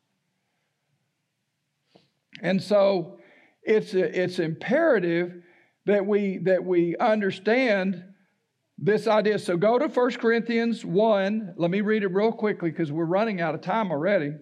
[2.41, 3.19] And so
[3.63, 5.43] it's, it's imperative
[5.87, 8.05] that we, that we understand
[8.79, 9.39] this idea.
[9.39, 11.55] So go to 1 Corinthians 1.
[11.57, 14.33] Let me read it real quickly because we're running out of time already.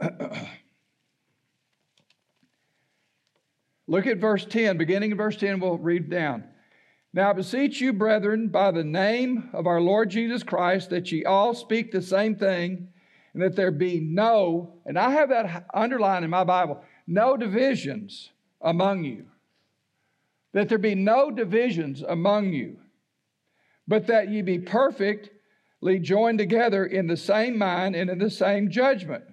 [3.88, 4.78] Look at verse 10.
[4.78, 6.44] Beginning in verse 10, we'll read down.
[7.12, 11.24] Now I beseech you, brethren, by the name of our Lord Jesus Christ, that ye
[11.24, 12.88] all speak the same thing,
[13.34, 18.30] and that there be no, and I have that underlined in my Bible, no divisions
[18.60, 19.26] among you.
[20.52, 22.76] That there be no divisions among you,
[23.88, 28.70] but that ye be perfectly joined together in the same mind and in the same
[28.70, 29.24] judgment.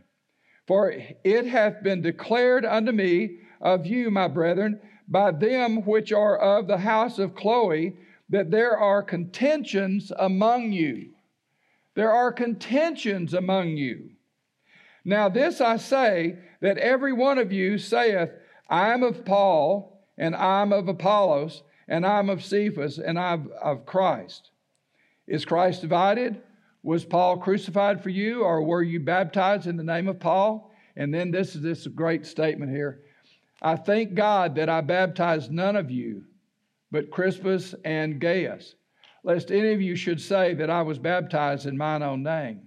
[0.66, 6.38] For it hath been declared unto me of you, my brethren, by them which are
[6.38, 7.96] of the house of Chloe
[8.30, 11.10] that there are contentions among you.
[11.96, 14.12] There are contentions among you.
[15.06, 18.30] Now, this I say that every one of you saith,
[18.70, 23.18] I am of Paul, and I am of Apollos, and I am of Cephas, and
[23.18, 24.52] I am of Christ.
[25.28, 26.42] Is Christ divided?
[26.84, 30.72] Was Paul crucified for you, or were you baptized in the name of Paul?
[30.96, 33.02] And then this is this great statement here.
[33.62, 36.24] I thank God that I baptized none of you
[36.92, 38.76] but Crispus and Gaius,
[39.24, 42.62] lest any of you should say that I was baptized in mine own name.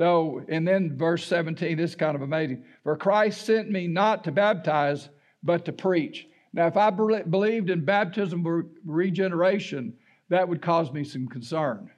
[0.00, 2.64] So, and then verse 17, this is kind of amazing.
[2.84, 5.10] For Christ sent me not to baptize,
[5.42, 6.26] but to preach.
[6.54, 9.92] Now, if I believed in baptism regeneration,
[10.30, 11.90] that would cause me some concern.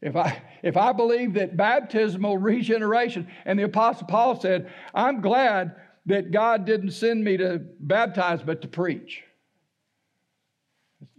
[0.00, 5.74] If I, if I believe that baptismal regeneration, and the Apostle Paul said, I'm glad
[6.06, 9.24] that God didn't send me to baptize, but to preach.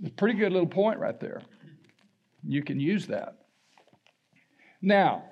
[0.01, 1.41] It's a pretty good little point right there.
[2.47, 3.35] You can use that.
[4.81, 5.25] Now,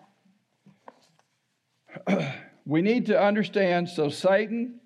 [2.66, 4.80] we need to understand so Satan,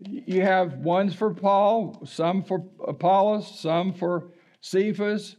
[0.00, 5.36] you have ones for Paul, some for Apollos, some for Cephas,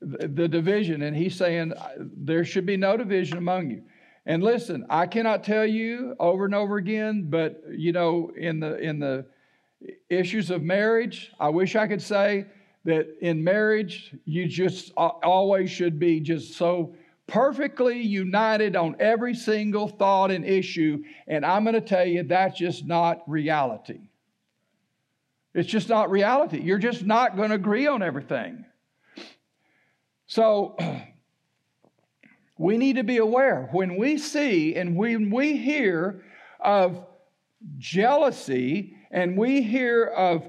[0.00, 1.02] the division.
[1.02, 3.82] And he's saying there should be no division among you.
[4.24, 8.78] And listen, I cannot tell you over and over again, but you know, in the
[8.78, 9.26] in the
[10.08, 12.46] issues of marriage, I wish I could say
[12.84, 16.94] that in marriage you just always should be just so
[17.26, 21.02] perfectly united on every single thought and issue.
[21.26, 24.00] And I'm going to tell you that's just not reality.
[25.54, 26.60] It's just not reality.
[26.60, 28.64] You're just not going to agree on everything.
[30.26, 30.76] So
[32.58, 36.22] we need to be aware when we see and when we hear
[36.58, 37.04] of
[37.78, 40.48] jealousy and we hear of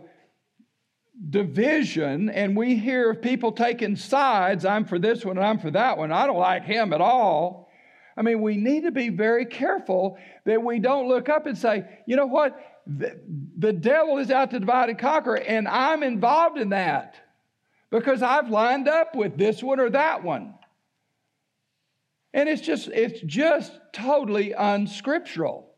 [1.29, 5.71] division and we hear of people taking sides I'm for this one and I'm for
[5.71, 6.11] that one.
[6.11, 7.69] I don't like him at all.
[8.15, 11.85] I mean, we need to be very careful that we don't look up and say,
[12.05, 12.59] you know what?
[12.85, 13.19] The,
[13.57, 17.15] the devil is out to divide and conquer, and I'm involved in that
[17.89, 20.53] because I've lined up with this one or that one.
[22.33, 25.69] And it's just, it's just totally unscriptural.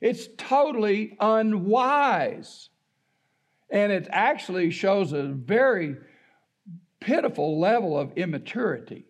[0.00, 2.70] It's totally unwise.
[3.70, 5.96] And it actually shows a very
[7.00, 9.06] pitiful level of immaturity.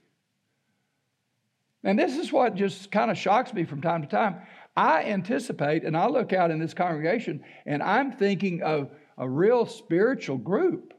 [1.85, 4.43] And this is what just kind of shocks me from time to time.
[4.77, 9.67] I anticipate, and I look out in this congregation, and I'm thinking of a real
[9.67, 10.93] spiritual group.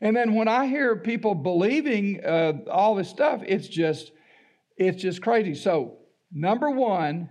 [0.00, 4.12] And then when I hear people believing uh, all this stuff, it's just,
[4.76, 5.54] it's just crazy.
[5.54, 5.98] So,
[6.32, 7.28] number one,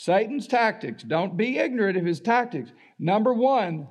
[0.00, 1.02] Satan's tactics.
[1.02, 2.72] Don't be ignorant of his tactics.
[2.98, 3.86] Number one,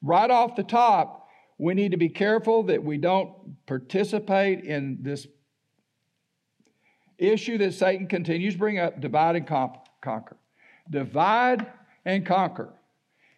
[0.00, 1.26] right off the top,
[1.58, 3.32] we need to be careful that we don't
[3.66, 5.26] participate in this
[7.18, 10.36] issue that Satan continues to bring up divide and conquer.
[10.88, 11.66] Divide
[12.04, 12.72] and conquer.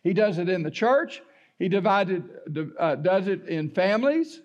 [0.02, 1.22] He does it in the church,
[1.58, 2.24] he divided,
[2.78, 4.42] uh, does it in families.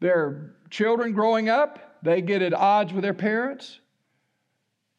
[0.00, 3.80] Their children growing up, they get at odds with their parents.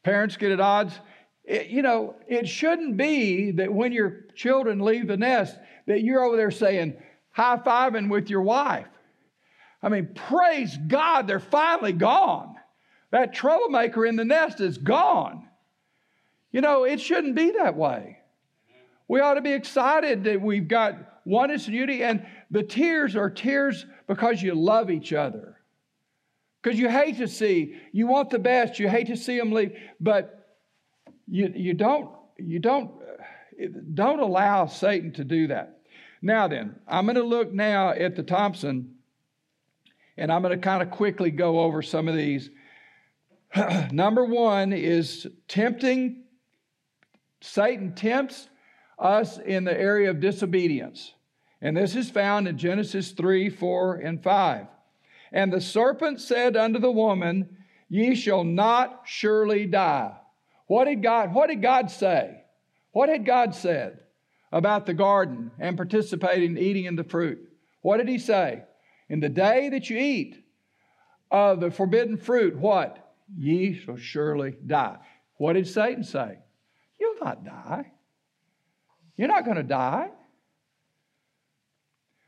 [0.08, 0.98] Parents get at odds.
[1.44, 6.24] It, you know, it shouldn't be that when your children leave the nest that you're
[6.24, 6.96] over there saying,
[7.32, 8.88] high fiving with your wife.
[9.84, 12.56] I mean, praise God, they're finally gone.
[13.12, 15.50] That troublemaker in the nest is gone.
[16.54, 18.20] You know, it shouldn't be that way.
[19.10, 23.30] We ought to be excited that we've got oneness and unity, and the tears are
[23.30, 25.57] tears because you love each other.
[26.68, 29.72] Because you hate to see, you want the best, you hate to see them leave,
[30.02, 30.58] but
[31.26, 32.92] you, you don't, you don't,
[33.94, 35.80] don't allow Satan to do that.
[36.22, 38.96] Now then, I'm going to look now at the Thompson,
[40.18, 42.50] and I'm going to kind of quickly go over some of these.
[43.94, 46.24] Number one is tempting.
[47.40, 48.50] Satan tempts
[49.00, 51.14] us in the area of disobedience.
[51.62, 54.68] And this is found in Genesis 3, 4, and 5.
[55.32, 57.58] And the serpent said unto the woman,
[57.90, 60.16] Ye shall not surely die.
[60.68, 62.44] What did God, what did God say?
[62.92, 64.00] What had God said
[64.52, 67.40] about the garden and participating, in eating in the fruit?
[67.82, 68.64] What did he say?
[69.10, 70.44] In the day that you eat
[71.32, 73.14] of the forbidden fruit, what?
[73.38, 74.98] Ye shall surely die.
[75.36, 76.40] What did Satan say?
[77.00, 77.92] You'll not die.
[79.16, 80.10] You're not going to die.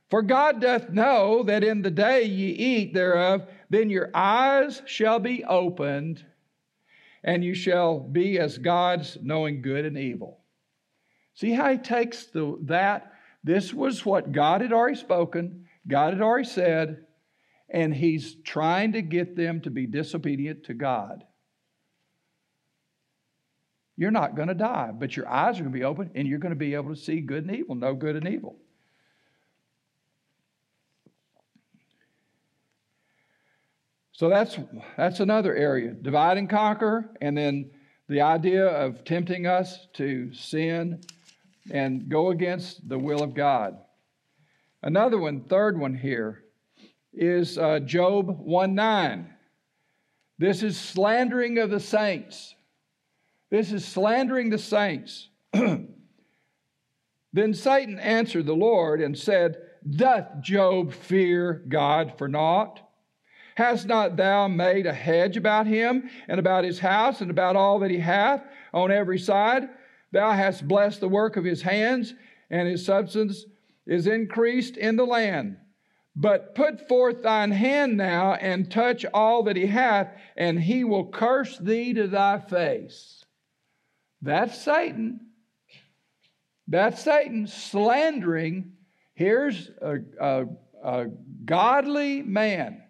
[0.09, 5.19] For God doth know that in the day ye eat thereof, then your eyes shall
[5.19, 6.25] be opened,
[7.23, 10.39] and you shall be as gods, knowing good and evil.
[11.35, 13.13] See how he takes the, that?
[13.43, 17.05] This was what God had already spoken, God had already said,
[17.69, 21.23] and he's trying to get them to be disobedient to God.
[23.95, 26.39] You're not going to die, but your eyes are going to be open, and you're
[26.39, 28.57] going to be able to see good and evil, know good and evil.
[34.19, 34.59] So that's,
[34.97, 37.71] that's another area divide and conquer, and then
[38.09, 40.99] the idea of tempting us to sin
[41.71, 43.77] and go against the will of God.
[44.83, 46.43] Another one, third one here,
[47.13, 49.33] is uh, Job 1 9.
[50.37, 52.55] This is slandering of the saints.
[53.49, 55.29] This is slandering the saints.
[55.53, 55.87] then
[57.53, 62.81] Satan answered the Lord and said, Doth Job fear God for naught?
[63.59, 67.79] Hast not thou made a hedge about him and about his house and about all
[67.79, 68.41] that he hath
[68.73, 69.67] on every side?
[70.13, 72.13] Thou hast blessed the work of his hands,
[72.49, 73.43] and his substance
[73.85, 75.57] is increased in the land.
[76.15, 80.07] But put forth thine hand now and touch all that he hath,
[80.37, 83.25] and he will curse thee to thy face.
[84.21, 85.19] That's Satan.
[86.65, 88.71] That's Satan slandering.
[89.15, 90.45] Here's a, a,
[90.81, 91.07] a
[91.43, 92.83] godly man,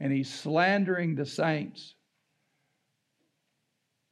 [0.00, 1.94] and he's slandering the saints.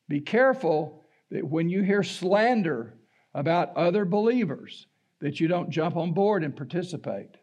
[0.09, 2.95] Be careful that when you hear slander
[3.35, 4.87] about other believers,
[5.21, 7.37] that you don't jump on board and participate.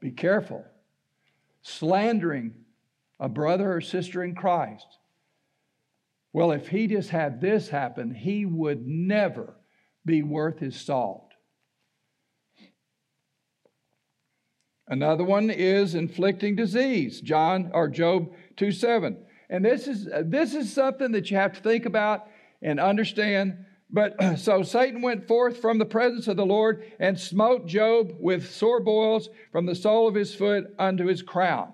[0.00, 0.64] Be careful.
[1.62, 2.54] Slandering
[3.20, 4.98] a brother or sister in Christ.
[6.32, 9.54] Well, if he just had this happen, he would never
[10.04, 11.31] be worth his salt.
[14.92, 19.16] Another one is inflicting disease, John or Job 2 7.
[19.48, 22.26] And this is, this is something that you have to think about
[22.60, 23.64] and understand.
[23.88, 28.52] But so Satan went forth from the presence of the Lord and smote Job with
[28.52, 31.72] sore boils from the sole of his foot unto his crown.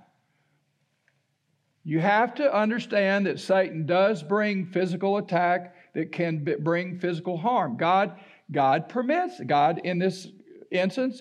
[1.82, 7.78] You have to understand that Satan does bring physical attack that can bring physical harm.
[7.78, 8.16] God,
[8.52, 9.40] God permits.
[9.44, 10.28] God, in this
[10.70, 11.20] instance,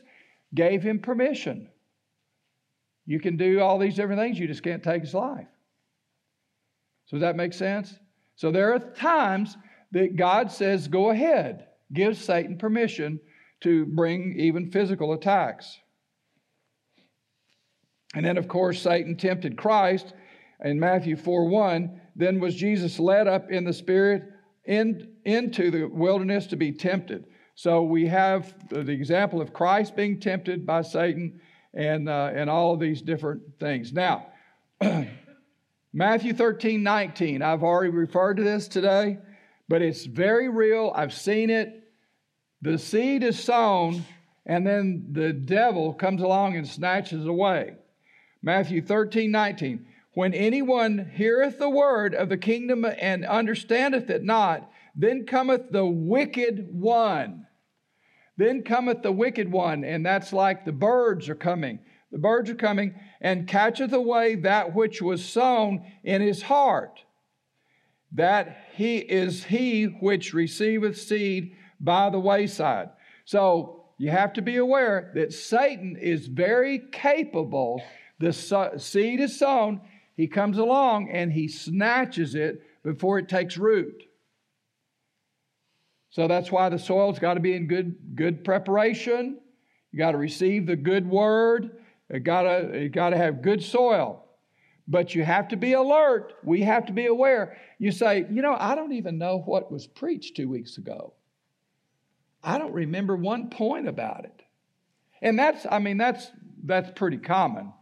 [0.54, 1.70] gave him permission.
[3.08, 5.48] You can do all these different things, you just can't take his life.
[7.06, 7.98] So, does that make sense?
[8.36, 9.58] So, there are times
[9.94, 13.20] that God says, go ahead, give Satan permission
[13.62, 15.80] to bring even physical attacks.
[18.14, 20.14] And then, of course, Satan tempted Christ
[20.64, 22.02] in Matthew 4 1.
[22.16, 24.24] Then was Jesus led up in the Spirit
[24.66, 27.26] in, into the wilderness to be tempted.
[27.56, 31.42] So we have the example of Christ being tempted by Satan
[31.74, 33.94] and, uh, and all of these different things.
[33.94, 34.28] Now,
[35.94, 39.18] Matthew 13 19, I've already referred to this today
[39.68, 40.92] but it's very real.
[40.96, 41.84] I've seen it.
[42.62, 44.06] The seed is sown,
[44.46, 47.76] and then the devil comes along and snatches away.
[48.42, 49.86] Matthew 13, 19.
[50.14, 55.86] When anyone heareth the word of the kingdom and understandeth it not, then cometh the
[55.86, 57.46] wicked one.
[58.38, 61.80] Then cometh the wicked one, and that's like the birds are coming.
[62.12, 67.02] The birds are coming and catcheth away that which was sown in his heart
[68.14, 72.90] that he is he which receiveth seed by the wayside.
[73.26, 77.82] So you have to be aware that Satan is very capable.
[78.20, 78.34] The
[78.78, 79.82] seed is sown,
[80.16, 84.04] he comes along and he snatches it before it takes root.
[86.18, 89.38] So that's why the soil's got to be in good, good preparation.
[89.92, 91.78] You got to receive the good word.
[92.10, 94.26] It got to, it got to have good soil.
[94.88, 96.34] But you have to be alert.
[96.44, 97.58] We have to be aware.
[97.78, 101.14] You say, you know, I don't even know what was preached two weeks ago.
[102.44, 104.42] I don't remember one point about it.
[105.22, 106.32] And that's, I mean, that's
[106.64, 107.74] that's pretty common.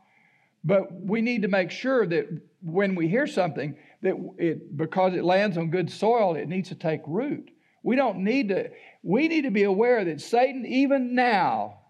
[0.61, 2.27] But we need to make sure that
[2.61, 6.75] when we hear something, that it because it lands on good soil, it needs to
[6.75, 7.51] take root.
[7.85, 8.71] We don't need to,
[9.03, 11.81] we need to be aware that Satan, even now,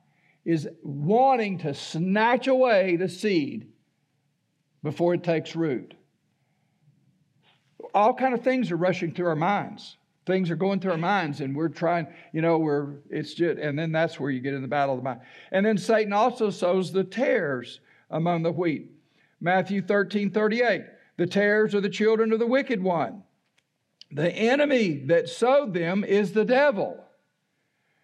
[0.43, 3.69] is wanting to snatch away the seed
[4.83, 5.93] before it takes root.
[7.93, 9.95] All kind of things are rushing through our minds.
[10.25, 13.79] Things are going through our minds, and we're trying, you know, we're it's just, and
[13.79, 15.21] then that's where you get in the battle of the mind.
[15.53, 17.79] And then Satan also sows the tares
[18.09, 18.91] among the wheat.
[19.39, 20.81] Matthew 13, 38.
[21.15, 23.23] The tares are the children of the wicked one.
[24.11, 27.03] The enemy that sowed them is the devil.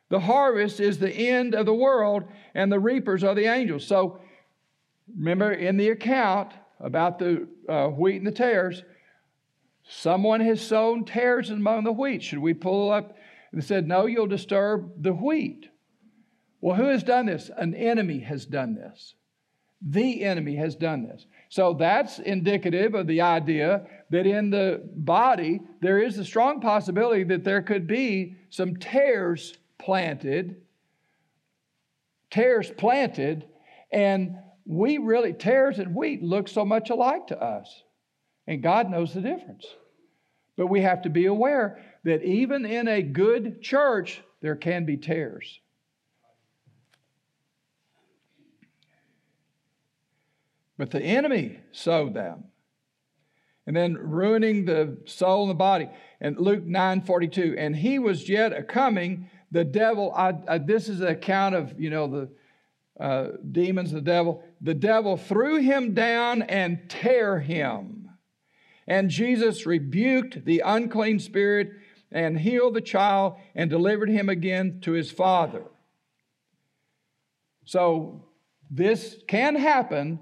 [0.10, 2.24] The harvest is the end of the world,
[2.54, 3.86] and the reapers are the angels.
[3.88, 4.20] So
[5.16, 8.84] remember in the account, about the uh, wheat and the tares.
[9.84, 12.24] Someone has sown tares among the wheat.
[12.24, 13.16] Should we pull up
[13.52, 15.70] and said, No, you'll disturb the wheat?
[16.60, 17.50] Well, who has done this?
[17.56, 19.16] An enemy has done this.
[19.82, 21.26] The enemy has done this.
[21.52, 27.26] So that's indicative of the idea that in the body, there is a strong possibility
[27.26, 30.62] that there could be some tares planted,
[32.30, 33.44] tares planted,
[33.92, 37.84] and we really, tares and wheat look so much alike to us.
[38.48, 39.66] And God knows the difference.
[40.56, 44.96] But we have to be aware that even in a good church, there can be
[44.96, 45.60] tares.
[50.82, 52.46] But the enemy sowed them.
[53.68, 55.88] And then ruining the soul and the body.
[56.20, 57.54] And Luke 9 42.
[57.56, 60.12] And he was yet a coming, the devil.
[60.16, 62.30] I, I, this is an account of, you know, the
[63.00, 68.10] uh, demons, the devil, the devil threw him down and tear him.
[68.88, 71.74] And Jesus rebuked the unclean spirit,
[72.12, 75.62] and healed the child and delivered him again to his father.
[77.66, 78.26] So
[78.72, 80.22] this can happen,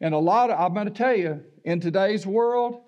[0.00, 2.82] and a lot of, I'm going to tell you, in today's world,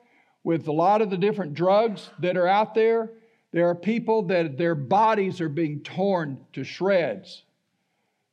[0.45, 3.11] with a lot of the different drugs that are out there,
[3.53, 7.43] there are people that their bodies are being torn to shreds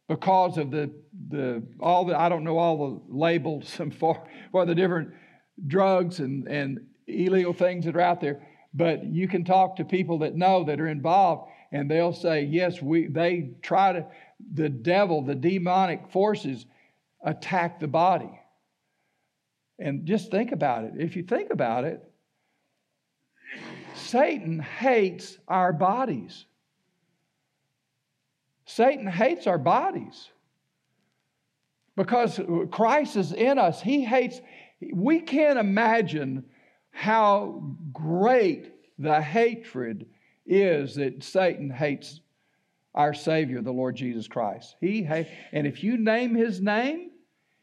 [0.07, 0.91] because of the,
[1.29, 5.11] the all the I don't know all the labels for, for the different
[5.67, 8.45] drugs and, and illegal things that are out there.
[8.73, 12.81] But you can talk to people that know that are involved, and they'll say, yes,
[12.81, 14.05] we they try to
[14.53, 16.65] the devil, the demonic forces
[17.23, 18.29] attack the body.
[19.77, 20.93] And just think about it.
[20.97, 22.01] If you think about it,
[23.93, 26.45] Satan hates our bodies.
[28.65, 30.29] Satan hates our bodies
[31.95, 32.39] because
[32.71, 33.81] Christ is in us.
[33.81, 34.41] He hates,
[34.93, 36.45] we can't imagine
[36.91, 37.63] how
[37.93, 40.07] great the hatred
[40.45, 42.21] is that Satan hates
[42.93, 44.75] our Savior, the Lord Jesus Christ.
[44.79, 47.11] He ha- and if you name his name,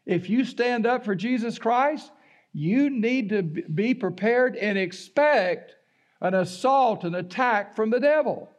[0.06, 2.10] if you stand up for Jesus Christ,
[2.52, 5.74] you need to be prepared and expect
[6.20, 8.50] an assault, an attack from the devil.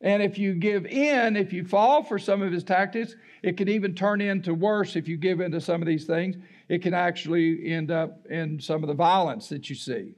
[0.00, 3.68] And if you give in, if you fall for some of his tactics, it can
[3.68, 6.36] even turn into worse if you give in to some of these things.
[6.68, 10.14] It can actually end up in some of the violence that you see.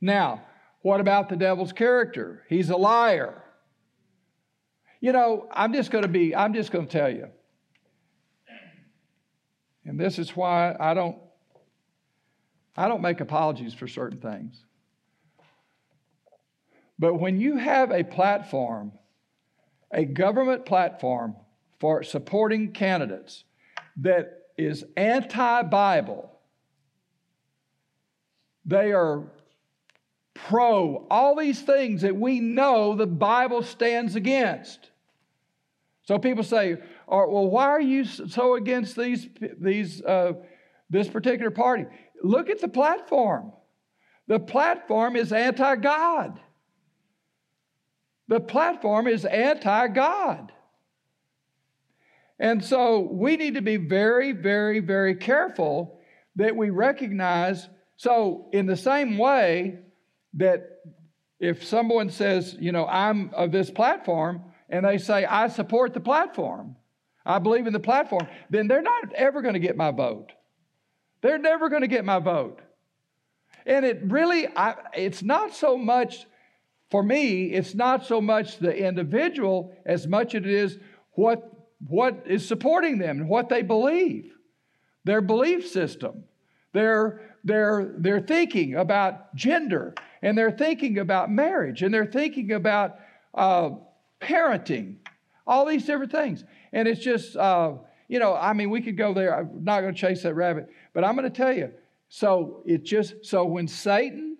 [0.00, 0.42] Now,
[0.82, 2.42] what about the devil's character?
[2.48, 3.40] He's a liar.
[5.00, 7.28] You know, I'm just going to be, I'm just going to tell you.
[9.84, 11.18] And this is why I don't
[12.76, 14.64] I don't make apologies for certain things.
[16.98, 18.92] But when you have a platform,
[19.92, 21.36] a government platform
[21.80, 23.44] for supporting candidates
[23.98, 26.30] that is anti Bible,
[28.64, 29.24] they are
[30.34, 34.90] pro all these things that we know the Bible stands against.
[36.04, 36.78] So people say,
[37.12, 39.28] oh, well, why are you so against these,
[39.60, 40.32] these, uh,
[40.88, 41.84] this particular party?
[42.22, 43.52] Look at the platform.
[44.26, 46.40] The platform is anti God.
[48.28, 50.52] The platform is anti God.
[52.38, 56.00] And so we need to be very, very, very careful
[56.36, 57.68] that we recognize.
[57.96, 59.78] So, in the same way
[60.34, 60.62] that
[61.38, 66.00] if someone says, you know, I'm of this platform, and they say, I support the
[66.00, 66.76] platform,
[67.24, 70.32] I believe in the platform, then they're not ever going to get my vote.
[71.20, 72.60] They're never going to get my vote.
[73.64, 76.26] And it really, I, it's not so much
[76.90, 80.78] for me, it's not so much the individual as much as it is
[81.12, 81.50] what,
[81.86, 84.30] what is supporting them and what they believe,
[85.04, 86.24] their belief system,
[86.72, 92.98] their, their, their thinking about gender, and they're thinking about marriage, and they're thinking about
[93.34, 93.70] uh,
[94.20, 94.96] parenting,
[95.46, 96.44] all these different things.
[96.72, 97.74] And it's just, uh,
[98.08, 99.36] you know, I mean, we could go there.
[99.36, 101.72] I'm not going to chase that rabbit, but I'm going to tell you.
[102.08, 104.32] So it just, so when Satan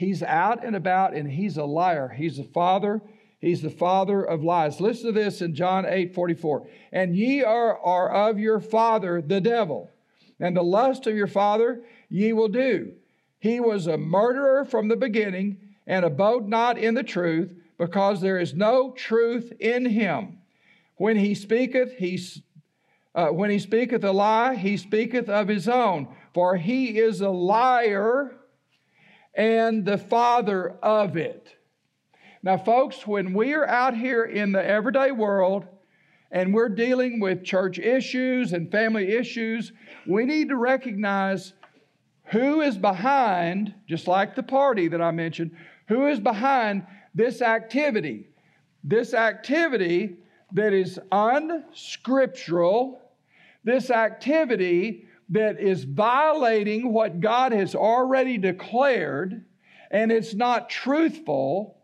[0.00, 2.08] He's out and about and he's a liar.
[2.08, 3.02] He's a father.
[3.38, 4.80] He's the father of lies.
[4.80, 6.66] Listen to this in John 8 44.
[6.90, 9.90] And ye are, are of your father, the devil,
[10.38, 12.92] and the lust of your father ye will do.
[13.40, 18.38] He was a murderer from the beginning and abode not in the truth, because there
[18.38, 20.38] is no truth in him.
[21.00, 22.20] When he speaketh, he,
[23.14, 27.30] uh, when he speaketh a lie, he speaketh of his own, for he is a
[27.30, 28.36] liar
[29.34, 31.56] and the father of it.
[32.42, 35.64] Now, folks, when we are out here in the everyday world
[36.30, 39.72] and we're dealing with church issues and family issues,
[40.06, 41.54] we need to recognize
[42.24, 45.52] who is behind, just like the party that I mentioned,
[45.88, 48.28] who is behind this activity.
[48.84, 50.18] This activity
[50.52, 53.00] that is unscriptural,
[53.64, 59.44] this activity that is violating what God has already declared
[59.90, 61.76] and it's not truthful,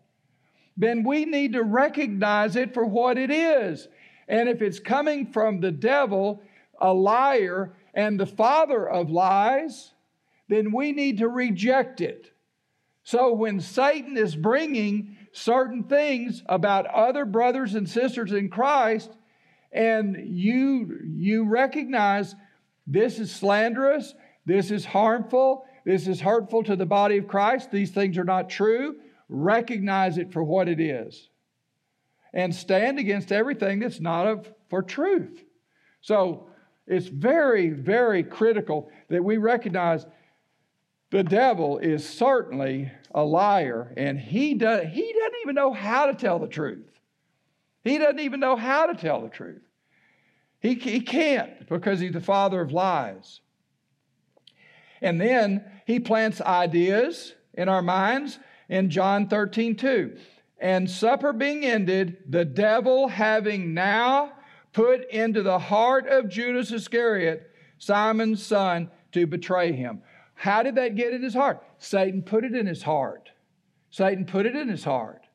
[0.77, 3.89] then we need to recognize it for what it is.
[4.29, 6.43] And if it's coming from the devil,
[6.81, 9.93] a liar, and the father of lies,
[10.49, 12.31] then we need to reject it.
[13.03, 19.11] So when Satan is bringing certain things about other brothers and sisters in Christ,
[19.70, 22.34] and you, you recognize
[22.87, 24.14] this is slanderous.
[24.47, 25.66] This is harmful.
[25.84, 27.70] This is hurtful to the body of Christ.
[27.70, 28.97] These things are not true.
[29.28, 31.28] Recognize it for what it is.
[32.32, 35.45] And stand against everything that's not of, for truth.
[36.01, 36.49] So
[36.87, 40.07] it's very, very critical that we recognize
[41.11, 46.14] the devil is certainly a liar, and he, does, he doesn't even know how to
[46.14, 47.01] tell the truth.
[47.83, 49.62] He doesn't even know how to tell the truth.
[50.61, 53.41] He, he can't because he's the father of lies.
[55.01, 58.39] And then he plants ideas in our minds
[58.69, 60.19] in John 13, 2.
[60.59, 64.33] And supper being ended, the devil having now
[64.75, 70.03] put into the heart of Judas Iscariot, Simon's son, to betray him.
[70.35, 71.62] How did that get in his heart?
[71.79, 73.31] Satan put it in his heart.
[73.91, 75.27] Satan put it in his heart.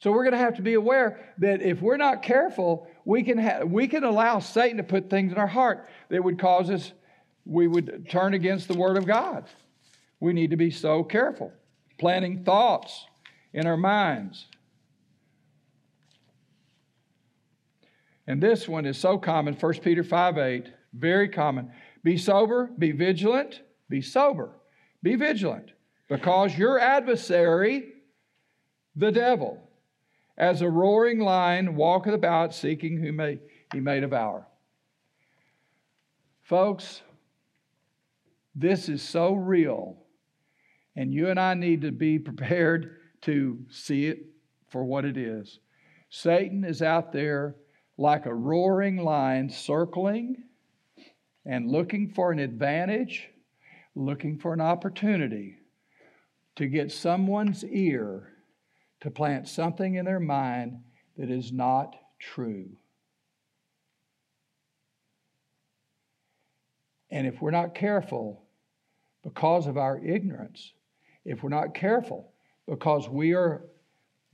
[0.00, 3.38] So we're going to have to be aware that if we're not careful, we can,
[3.38, 6.92] ha- we can allow Satan to put things in our heart that would cause us,
[7.44, 9.48] we would turn against the Word of God.
[10.20, 11.52] We need to be so careful.
[11.98, 13.06] Planting thoughts
[13.52, 14.46] in our minds.
[18.28, 21.72] And this one is so common, 1 Peter 5 8, very common.
[22.04, 24.50] Be sober, be vigilant, be sober,
[25.02, 25.70] be vigilant,
[26.08, 27.92] because your adversary,
[28.96, 29.62] the devil,
[30.36, 33.38] as a roaring lion, walketh about seeking whom may,
[33.72, 34.46] he may devour.
[36.42, 37.02] Folks,
[38.54, 39.96] this is so real,
[40.96, 44.26] and you and I need to be prepared to see it
[44.68, 45.58] for what it is.
[46.10, 47.56] Satan is out there
[47.96, 50.44] like a roaring lion, circling
[51.44, 53.28] and looking for an advantage,
[53.98, 55.58] looking for an opportunity
[56.56, 58.32] to get someone's ear
[59.00, 60.80] to plant something in their mind
[61.16, 62.68] that is not true.
[67.10, 68.44] And if we're not careful,
[69.22, 70.72] because of our ignorance,
[71.24, 72.32] if we're not careful,
[72.66, 73.64] because we are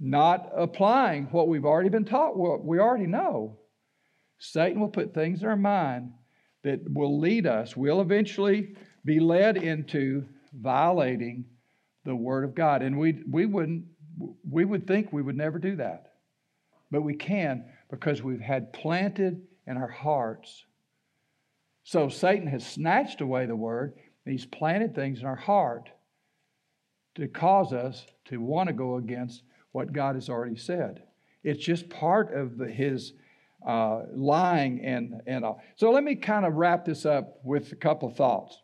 [0.00, 3.58] not applying what we've already been taught, what we already know,
[4.38, 6.12] Satan will put things in our mind
[6.62, 8.74] that will lead us, We'll eventually
[9.04, 11.44] be led into violating
[12.04, 12.82] the Word of God.
[12.82, 13.84] And we, we wouldn't
[14.48, 16.12] we would think we would never do that.
[16.90, 20.64] But we can because we've had planted in our hearts.
[21.82, 23.94] So Satan has snatched away the word,
[24.24, 25.90] he's planted things in our heart
[27.16, 29.42] to cause us to want to go against
[29.72, 31.02] what God has already said.
[31.42, 33.12] It's just part of the, his
[33.66, 35.62] uh, lying and, and all.
[35.76, 38.58] So let me kind of wrap this up with a couple of thoughts.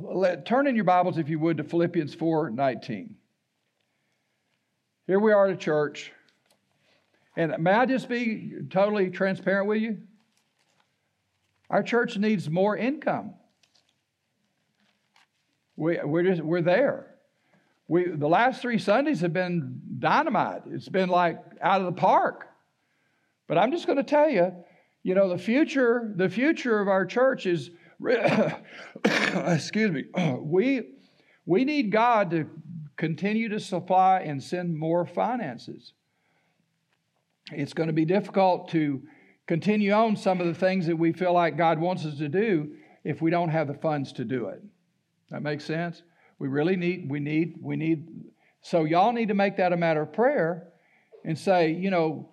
[0.00, 3.16] Let, turn in your Bibles, if you would, to Philippians 4 19.
[5.08, 6.12] Here we are at a church.
[7.36, 9.98] And may I just be totally transparent with you?
[11.70, 13.34] Our church needs more income.
[15.76, 17.14] We, we're, just, we're there.
[17.88, 20.62] We, the last three Sundays have been dynamite.
[20.66, 22.48] It's been like out of the park.
[23.46, 24.52] But I'm just going to tell you,
[25.02, 27.70] you know, the future, the future of our church is
[29.04, 30.04] excuse me,
[30.40, 30.82] we,
[31.46, 32.48] we need God to
[32.96, 35.92] continue to supply and send more finances.
[37.52, 39.02] It's going to be difficult to
[39.46, 42.72] continue on some of the things that we feel like God wants us to do
[43.04, 44.62] if we don't have the funds to do it.
[45.30, 46.02] That makes sense?
[46.38, 48.08] We really need, we need, we need,
[48.60, 50.68] so y'all need to make that a matter of prayer
[51.24, 52.28] and say, you know,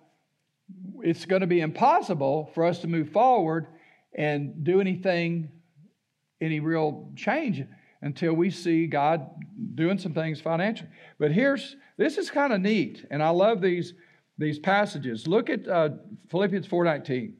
[1.00, 3.66] it's going to be impossible for us to move forward
[4.14, 5.50] and do anything
[6.40, 7.64] any real change
[8.02, 9.28] until we see God
[9.74, 10.88] doing some things financially.
[11.18, 13.94] But here's this is kind of neat, and I love these
[14.38, 15.26] these passages.
[15.26, 15.90] Look at uh,
[16.30, 17.36] Philippians four nineteen.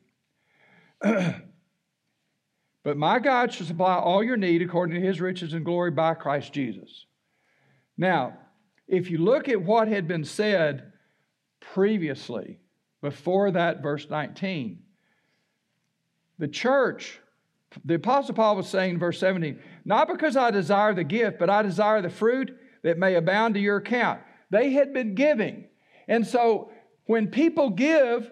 [1.01, 6.15] but my God shall supply all your need according to His riches and glory by
[6.15, 7.07] Christ Jesus.
[7.99, 8.39] Now,
[8.89, 10.93] if you look at what had been said
[11.61, 12.61] previously,
[13.03, 14.79] before that verse 19,
[16.39, 17.21] the church
[17.85, 21.51] the Apostle Paul was saying in verse 17, Not because I desire the gift, but
[21.51, 24.21] I desire the fruit that may abound to your account.
[24.51, 25.67] They had been giving.
[26.09, 26.71] And so
[27.07, 28.31] when people give,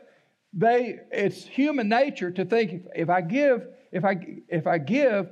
[0.53, 4.17] they it's human nature to think if, if I give, if I
[4.49, 5.29] if I give,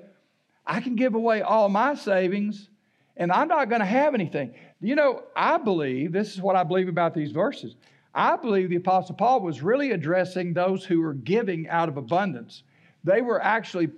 [0.67, 2.69] I can give away all my savings
[3.17, 4.55] and I'm not going to have anything.
[4.81, 7.77] You know, I believe, this is what I believe about these verses.
[8.15, 12.63] I believe the Apostle Paul was really addressing those who were giving out of abundance.
[13.05, 13.89] They were actually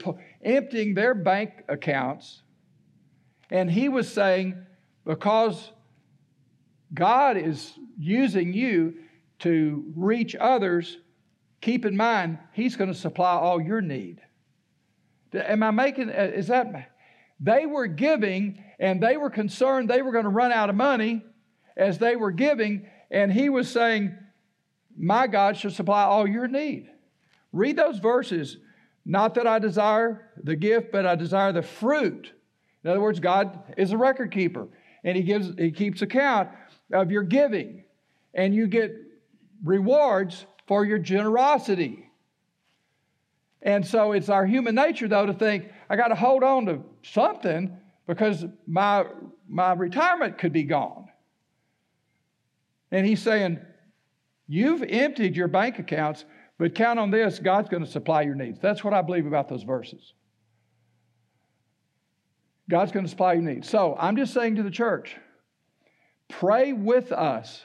[0.43, 2.43] emptying their bank accounts.
[3.51, 4.57] And he was saying,
[5.05, 5.71] because
[6.93, 8.95] God is using you
[9.41, 10.99] to reach others,
[11.61, 14.21] keep in mind, He's going to supply all your need.
[15.35, 16.91] Am I making, uh, is that,
[17.41, 21.23] they were giving and they were concerned they were going to run out of money
[21.77, 22.87] as they were giving.
[23.11, 24.17] And He was saying,
[24.97, 26.89] My God shall supply all your need.
[27.53, 28.57] Read those verses
[29.05, 32.33] Not that I desire the gift, but I desire the fruit.
[32.83, 34.69] In other words, God is a record keeper,
[35.03, 36.51] and He gives He keeps account
[36.93, 37.85] of your giving,
[38.35, 38.93] and you get
[39.63, 42.11] rewards for your generosity.
[43.63, 46.81] And so it's our human nature, though, to think, I got to hold on to
[47.03, 47.75] something
[48.07, 49.07] because my,
[49.49, 51.09] my retirement could be gone.
[52.91, 53.59] And he's saying,
[54.47, 56.27] You've emptied your bank accounts,
[56.59, 58.59] but count on this God's going to supply your needs.
[58.61, 60.15] That's what I believe about those verses.
[62.69, 63.69] God's going to supply your needs.
[63.69, 65.17] So I'm just saying to the church,
[66.29, 67.65] pray with us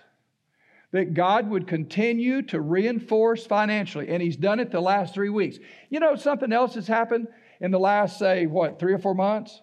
[0.91, 4.09] that God would continue to reinforce financially.
[4.09, 5.57] And He's done it the last three weeks.
[5.89, 7.27] You know, something else has happened
[7.61, 9.61] in the last, say, what, three or four months?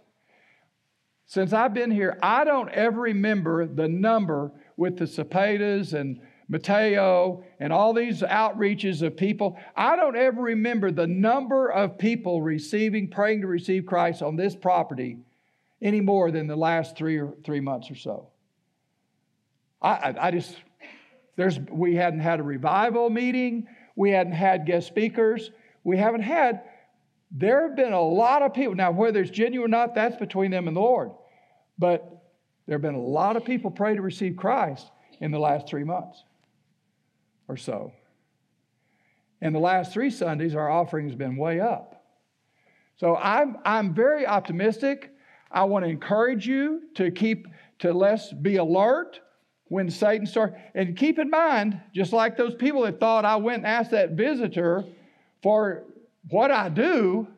[1.27, 7.43] Since I've been here, I don't ever remember the number with the Cepedas and Mateo
[7.59, 9.59] and all these outreaches of people.
[9.77, 14.55] I don't ever remember the number of people receiving, praying to receive Christ on this
[14.55, 15.19] property
[15.83, 18.29] any more than the last three or three months or so.
[19.83, 20.57] I, I, I just
[21.37, 23.67] there's, we hadn't had a revival meeting.
[23.95, 25.51] We hadn't had guest speakers.
[25.85, 26.63] We haven't had,
[27.31, 28.75] there have been a lot of people.
[28.75, 31.11] Now, whether it's genuine or not, that's between them and the Lord.
[31.79, 32.25] But
[32.67, 34.91] there have been a lot of people pray to receive Christ
[35.21, 36.25] in the last three months
[37.49, 37.93] or so.
[39.41, 42.05] And the last three Sundays, our offering has been way up.
[42.97, 45.13] So I'm, I'm very optimistic.
[45.51, 47.47] I want to encourage you to keep,
[47.81, 49.21] to less be alert
[49.69, 50.57] when Satan starts.
[50.75, 54.13] And keep in mind, just like those people that thought I went and asked that
[54.13, 54.85] visitor
[55.43, 55.85] for
[56.29, 57.29] what I do,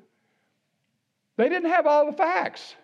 [1.36, 2.74] they didn't have all the facts.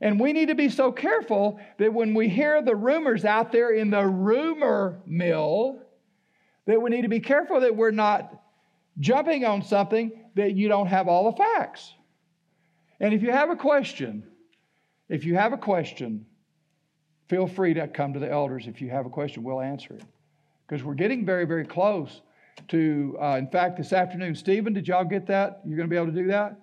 [0.00, 3.70] And we need to be so careful that when we hear the rumors out there
[3.70, 5.80] in the rumor mill,
[6.66, 8.42] that we need to be careful that we're not
[8.98, 11.92] jumping on something that you don't have all the facts.
[13.00, 14.24] And if you have a question,
[15.08, 16.26] if you have a question,
[17.28, 19.42] Feel free to come to the elders if you have a question.
[19.42, 20.04] We'll answer it.
[20.66, 22.22] Because we're getting very, very close
[22.68, 24.34] to, uh, in fact, this afternoon.
[24.34, 25.60] Stephen, did y'all get that?
[25.64, 26.56] You're going to be able to do that?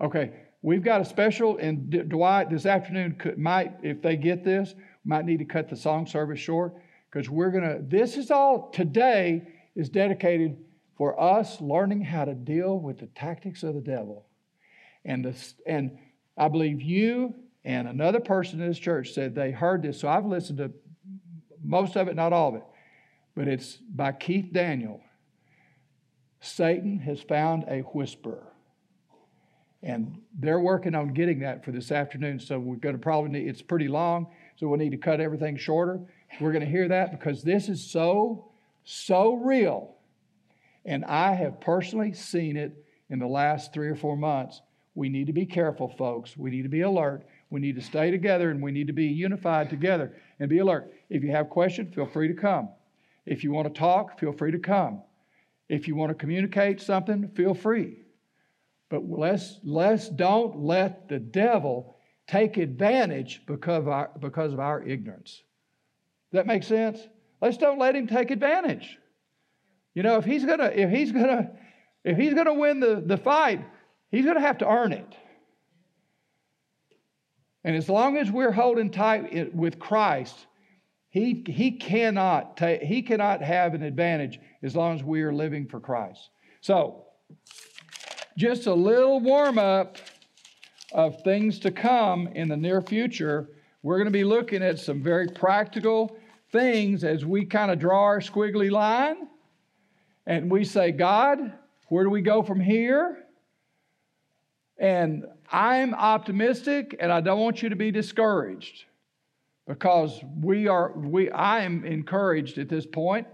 [0.00, 0.32] Okay.
[0.62, 4.74] We've got a special, and Dwight this afternoon could, might, if they get this,
[5.04, 6.74] might need to cut the song service short
[7.12, 10.56] because we're going to, this is all today is dedicated
[10.96, 14.26] for us learning how to deal with the tactics of the devil.
[15.04, 15.98] And, the, and
[16.38, 17.34] I believe you
[17.64, 20.00] and another person in this church said they heard this.
[20.00, 20.72] So I've listened to
[21.62, 22.64] most of it, not all of it.
[23.34, 25.00] But it's by Keith Daniel.
[26.40, 28.46] Satan has found a whisperer.
[29.82, 32.38] And they're working on getting that for this afternoon.
[32.38, 35.56] So we're going to probably need, it's pretty long, so we'll need to cut everything
[35.56, 36.00] shorter.
[36.40, 38.50] We're going to hear that because this is so,
[38.84, 39.94] so real.
[40.84, 44.60] And I have personally seen it in the last three or four months.
[44.94, 46.36] We need to be careful, folks.
[46.36, 47.24] We need to be alert.
[47.50, 50.92] We need to stay together and we need to be unified together and be alert.
[51.10, 52.70] If you have questions, feel free to come.
[53.26, 55.02] If you want to talk, feel free to come.
[55.68, 57.98] If you want to communicate something, feel free.
[58.90, 64.82] But let's, let's don't let the devil take advantage because of our, because of our
[64.82, 65.42] ignorance.
[66.32, 66.98] That make sense?
[67.40, 68.98] Let's don't let him take advantage.
[69.94, 71.50] You know, if he's gonna, if he's gonna,
[72.04, 73.64] if he's gonna win the, the fight,
[74.10, 75.14] he's gonna have to earn it.
[77.64, 80.46] And as long as we're holding tight with Christ,
[81.10, 85.68] he, he, cannot ta- he cannot have an advantage as long as we are living
[85.68, 86.30] for Christ.
[86.60, 87.04] So,
[88.36, 89.98] just a little warm up
[90.92, 93.50] of things to come in the near future.
[93.82, 96.16] We're going to be looking at some very practical
[96.52, 99.28] things as we kind of draw our squiggly line
[100.26, 101.52] and we say, God,
[101.88, 103.24] where do we go from here?
[104.78, 108.84] And I'm optimistic and I don't want you to be discouraged
[109.66, 113.26] because we are we I am encouraged at this point.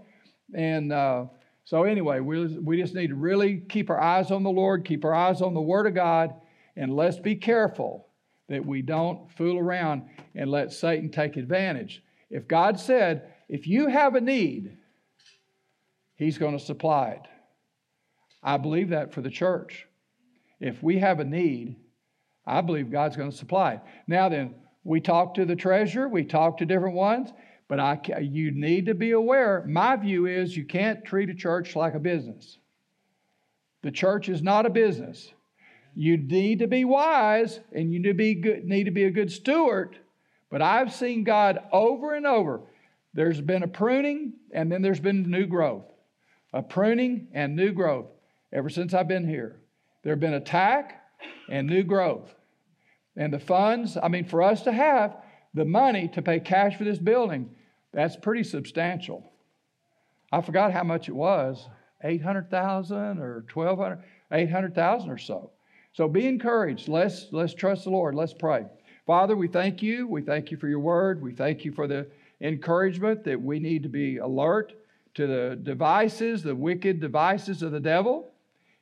[0.53, 1.25] And uh,
[1.65, 5.05] so anyway, we, we just need to really keep our eyes on the Lord, keep
[5.05, 6.33] our eyes on the Word of God,
[6.75, 8.07] and let's be careful
[8.47, 10.03] that we don't fool around
[10.33, 12.03] and let Satan take advantage.
[12.29, 14.77] If God said, if you have a need,
[16.15, 17.21] He's going to supply it.
[18.43, 19.87] I believe that for the church.
[20.59, 21.77] If we have a need,
[22.45, 23.81] I believe God's going to supply it.
[24.07, 27.31] Now then, we talk to the treasurer, we talk to different ones,
[27.67, 29.63] but I, you need to be aware.
[29.67, 32.57] My view is you can't treat a church like a business.
[33.83, 35.31] The church is not a business.
[35.95, 39.11] You need to be wise and you need to be, good, need to be a
[39.11, 39.97] good steward.
[40.49, 42.61] But I've seen God over and over.
[43.13, 45.85] There's been a pruning and then there's been new growth.
[46.53, 48.07] A pruning and new growth.
[48.51, 49.61] ever since I've been here.
[50.03, 51.03] There have been attack
[51.49, 52.33] and new growth.
[53.15, 55.17] And the funds, I mean, for us to have
[55.53, 57.49] the money to pay cash for this building,
[57.91, 59.31] that's pretty substantial.
[60.31, 61.67] I forgot how much it was
[62.03, 65.51] 800,000 or 1,200, 800,000 or so.
[65.93, 66.87] So be encouraged.
[66.87, 68.15] Let's, let's trust the Lord.
[68.15, 68.65] Let's pray.
[69.09, 70.07] Father, we thank you.
[70.07, 71.19] We thank you for your word.
[71.19, 72.05] We thank you for the
[72.41, 74.73] encouragement that we need to be alert
[75.15, 78.29] to the devices, the wicked devices of the devil.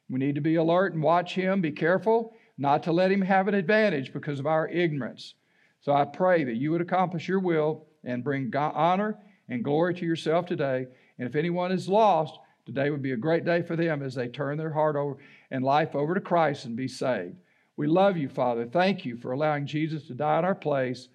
[0.09, 3.47] We need to be alert and watch him, be careful not to let him have
[3.47, 5.35] an advantage because of our ignorance.
[5.79, 9.17] So I pray that you would accomplish your will and bring honor
[9.47, 10.87] and glory to yourself today.
[11.19, 14.27] And if anyone is lost, today would be a great day for them as they
[14.27, 15.15] turn their heart over
[15.51, 17.37] and life over to Christ and be saved.
[17.77, 18.65] We love you, Father.
[18.65, 21.07] Thank you for allowing Jesus to die in our place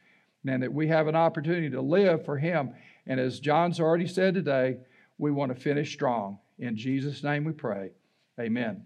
[0.47, 2.73] and that we have an opportunity to live for him.
[3.07, 4.79] And as John's already said today,
[5.19, 6.39] we want to finish strong.
[6.59, 7.91] In Jesus' name we pray.
[8.41, 8.85] Amen.